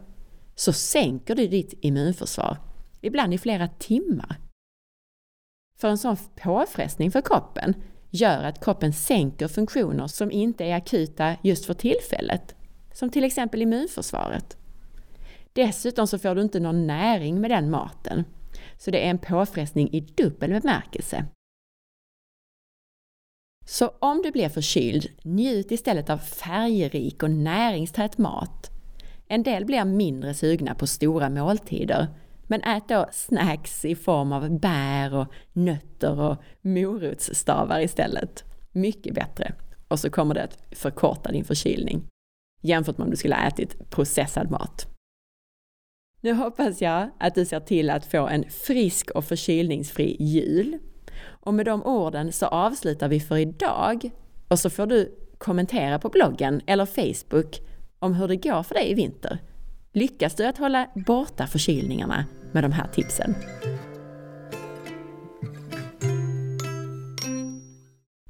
så 0.56 0.74
sänker 0.74 1.36
du 1.36 1.48
ditt 1.48 1.74
immunförsvar, 1.82 2.58
ibland 3.02 3.34
i 3.34 3.38
flera 3.38 3.68
timmar. 3.68 4.40
För 5.76 5.88
en 5.88 5.98
sån 5.98 6.18
påfrestning 6.36 7.12
för 7.12 7.22
kroppen 7.22 7.74
gör 8.10 8.44
att 8.44 8.64
kroppen 8.64 8.94
sänker 8.94 9.48
funktioner 9.48 10.08
som 10.08 10.32
inte 10.32 10.66
är 10.66 10.76
akuta 10.76 11.36
just 11.44 11.66
för 11.66 11.74
tillfället, 11.74 12.56
som 12.94 13.10
till 13.10 13.24
exempel 13.24 13.62
immunförsvaret. 13.62 14.58
Dessutom 15.54 16.08
så 16.08 16.20
får 16.20 16.36
du 16.36 16.42
inte 16.42 16.60
någon 16.60 16.88
näring 16.88 17.42
med 17.42 17.52
den 17.52 17.70
maten, 17.70 18.24
så 18.78 18.92
det 18.92 19.06
är 19.06 19.10
en 19.10 19.20
påfrestning 19.20 19.90
i 19.94 20.00
dubbel 20.00 20.50
bemärkelse. 20.50 21.26
Så 23.66 23.92
om 24.00 24.22
du 24.22 24.32
blir 24.32 24.50
förkyld, 24.50 25.08
njut 25.24 25.72
istället 25.72 26.10
av 26.10 26.18
färgrik 26.18 27.24
och 27.24 27.32
näringstät 27.32 28.18
mat. 28.18 28.72
En 29.28 29.44
del 29.44 29.66
blir 29.66 29.86
mindre 29.86 30.34
sugna 30.34 30.76
på 30.76 30.88
stora 30.88 31.30
måltider, 31.30 32.08
men 32.50 32.62
ät 32.62 32.88
då 32.88 33.06
snacks 33.12 33.86
i 33.86 33.96
form 33.96 34.32
av 34.32 34.60
bär 34.60 35.14
och 35.14 35.34
nötter 35.54 36.20
och 36.20 36.38
morotsstavar 36.62 37.80
istället. 37.80 38.44
Mycket 38.72 39.16
bättre. 39.16 39.54
Och 39.88 40.00
så 40.00 40.10
kommer 40.10 40.36
det 40.36 40.44
att 40.44 40.58
förkorta 40.72 41.32
din 41.32 41.46
förkylning 41.46 42.10
jämfört 42.62 42.98
med 42.98 43.06
om 43.06 43.12
du 43.12 43.18
skulle 43.18 43.36
ha 43.36 43.48
ätit 43.48 43.90
processad 43.90 44.52
mat. 44.52 44.88
Nu 46.22 46.34
hoppas 46.34 46.82
jag 46.82 47.10
att 47.20 47.36
du 47.36 47.46
ser 47.46 47.60
till 47.60 47.90
att 47.90 48.06
få 48.06 48.28
en 48.28 48.46
frisk 48.50 49.12
och 49.12 49.26
förkylningsfri 49.26 50.18
jul 50.20 50.78
och 51.22 51.54
med 51.54 51.66
de 51.66 51.84
orden 51.84 52.32
så 52.32 52.46
avslutar 52.46 53.08
vi 53.08 53.20
för 53.20 53.38
idag 53.38 54.12
och 54.48 54.60
så 54.60 54.70
får 54.70 54.86
du 54.88 55.16
kommentera 55.38 56.00
på 56.00 56.10
bloggen 56.10 56.62
eller 56.66 56.86
Facebook 56.86 57.60
om 58.00 58.14
hur 58.14 58.28
det 58.28 58.36
går 58.36 58.64
för 58.64 58.76
dig 58.76 58.92
i 58.92 58.94
vinter. 58.94 59.40
Lyckas 59.94 60.36
du 60.36 60.46
att 60.46 60.58
hålla 60.58 60.88
borta 60.96 61.48
förkylningarna 61.48 62.26
med 62.52 62.64
de 62.64 62.72
här 62.72 62.88
tipsen? 62.88 63.36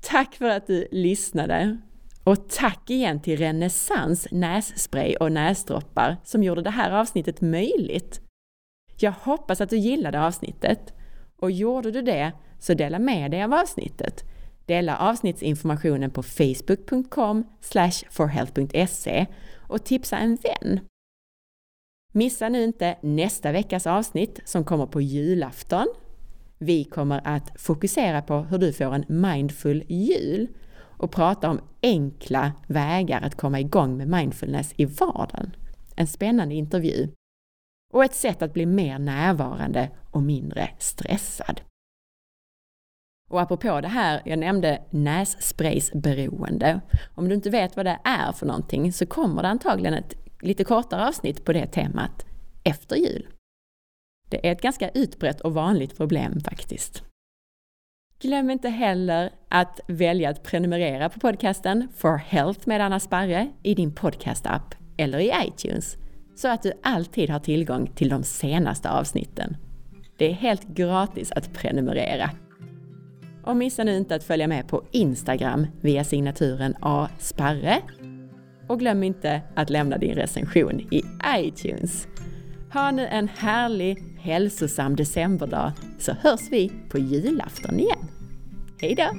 Tack 0.02 0.36
för 0.36 0.50
att 0.50 0.68
du 0.68 0.88
lyssnade! 0.92 1.78
Och 2.24 2.50
tack 2.50 2.90
igen 2.90 3.22
till 3.22 3.38
Renässans 3.38 4.28
nässpray 4.32 5.16
och 5.16 5.32
näsdroppar 5.32 6.18
som 6.24 6.44
gjorde 6.44 6.62
det 6.62 6.70
här 6.70 6.92
avsnittet 6.92 7.42
möjligt. 7.42 8.22
Jag 9.00 9.12
hoppas 9.12 9.62
att 9.62 9.70
du 9.70 9.78
gillade 9.78 10.22
avsnittet. 10.22 10.94
Och 11.38 11.52
gjorde 11.52 11.92
du 11.92 12.02
det 12.02 12.32
så 12.60 12.74
dela 12.74 13.00
med 13.00 13.32
dig 13.32 13.44
av 13.44 13.54
avsnittet. 13.54 14.24
Dela 14.66 14.98
avsnittsinformationen 14.98 16.12
på 16.12 16.24
facebook.com 16.24 17.46
forhealth.se 18.10 19.26
och 19.68 19.86
tipsa 19.86 20.18
en 20.18 20.36
vän. 20.36 20.80
Missa 22.14 22.50
nu 22.50 22.64
inte 22.64 22.98
nästa 23.02 23.52
veckas 23.52 23.88
avsnitt 23.88 24.40
som 24.46 24.64
kommer 24.64 24.86
på 24.86 25.02
julafton. 25.02 25.88
Vi 26.58 26.84
kommer 26.84 27.22
att 27.24 27.62
fokusera 27.62 28.22
på 28.22 28.38
hur 28.40 28.58
du 28.58 28.74
får 28.74 28.94
en 28.94 29.06
mindful 29.08 29.84
jul 29.88 30.48
och 30.76 31.12
prata 31.12 31.50
om 31.50 31.62
enkla 31.82 32.52
vägar 32.68 33.22
att 33.22 33.36
komma 33.36 33.60
igång 33.60 33.98
med 33.98 34.08
mindfulness 34.08 34.74
i 34.76 34.86
vardagen. 34.86 35.56
En 35.96 36.08
spännande 36.08 36.56
intervju. 36.56 37.10
Och 37.94 38.04
ett 38.04 38.16
sätt 38.16 38.42
att 38.42 38.54
bli 38.54 38.66
mer 38.66 39.00
närvarande 39.00 39.90
och 40.12 40.22
mindre 40.22 40.70
stressad. 40.80 41.62
Och 43.30 43.42
apropå 43.42 43.82
det 43.82 43.88
här, 43.88 44.22
jag 44.26 44.40
nämnde 44.40 44.82
nässpraysberoende. 44.90 46.82
Om 47.16 47.30
du 47.30 47.36
inte 47.36 47.50
vet 47.50 47.76
vad 47.76 47.86
det 47.86 48.00
är 48.04 48.32
för 48.32 48.46
någonting 48.46 48.94
så 48.94 49.06
kommer 49.06 49.42
det 49.42 49.48
antagligen 49.48 49.94
ett 49.94 50.29
lite 50.42 50.64
kortare 50.64 51.08
avsnitt 51.08 51.46
på 51.46 51.54
det 51.54 51.66
temat 51.66 52.26
efter 52.64 52.96
jul. 52.96 53.28
Det 54.30 54.48
är 54.48 54.52
ett 54.52 54.62
ganska 54.62 54.90
utbrett 54.90 55.42
och 55.42 55.54
vanligt 55.54 55.98
problem 55.98 56.40
faktiskt. 56.40 57.04
Glöm 58.22 58.50
inte 58.50 58.70
heller 58.70 59.32
att 59.50 59.80
välja 59.88 60.30
att 60.30 60.44
prenumerera 60.44 61.10
på 61.10 61.20
podcasten 61.20 61.88
For 61.98 62.18
Health 62.18 62.68
med 62.68 62.82
Anna 62.82 63.00
Sparre 63.00 63.50
i 63.64 63.76
din 63.76 63.96
podcastapp 63.96 64.76
eller 64.98 65.20
i 65.20 65.32
iTunes 65.48 65.98
så 66.36 66.48
att 66.48 66.64
du 66.64 66.74
alltid 66.84 67.30
har 67.30 67.40
tillgång 67.40 67.88
till 67.96 68.10
de 68.10 68.24
senaste 68.24 68.90
avsnitten. 68.90 69.58
Det 70.18 70.26
är 70.26 70.34
helt 70.34 70.68
gratis 70.68 71.32
att 71.32 71.54
prenumerera. 71.54 72.32
Och 73.44 73.58
missa 73.58 73.84
nu 73.84 73.98
inte 73.98 74.16
att 74.16 74.24
följa 74.24 74.48
med 74.48 74.68
på 74.68 74.84
Instagram 74.92 75.68
via 75.82 76.04
signaturen 76.04 76.76
asparre. 76.80 77.82
Och 78.70 78.80
glöm 78.80 79.04
inte 79.04 79.42
att 79.56 79.70
lämna 79.70 79.98
din 79.98 80.16
recension 80.16 80.80
i 80.80 81.04
iTunes. 81.38 82.08
Ha 82.74 82.92
nu 82.92 83.06
en 83.06 83.28
härlig, 83.28 84.04
hälsosam 84.20 84.96
decemberdag 84.96 85.74
så 86.00 86.12
hörs 86.12 86.42
vi 86.52 86.72
på 86.90 86.98
julafton 86.98 87.80
igen. 87.80 88.08
Hej 88.82 88.96
då! 88.96 89.10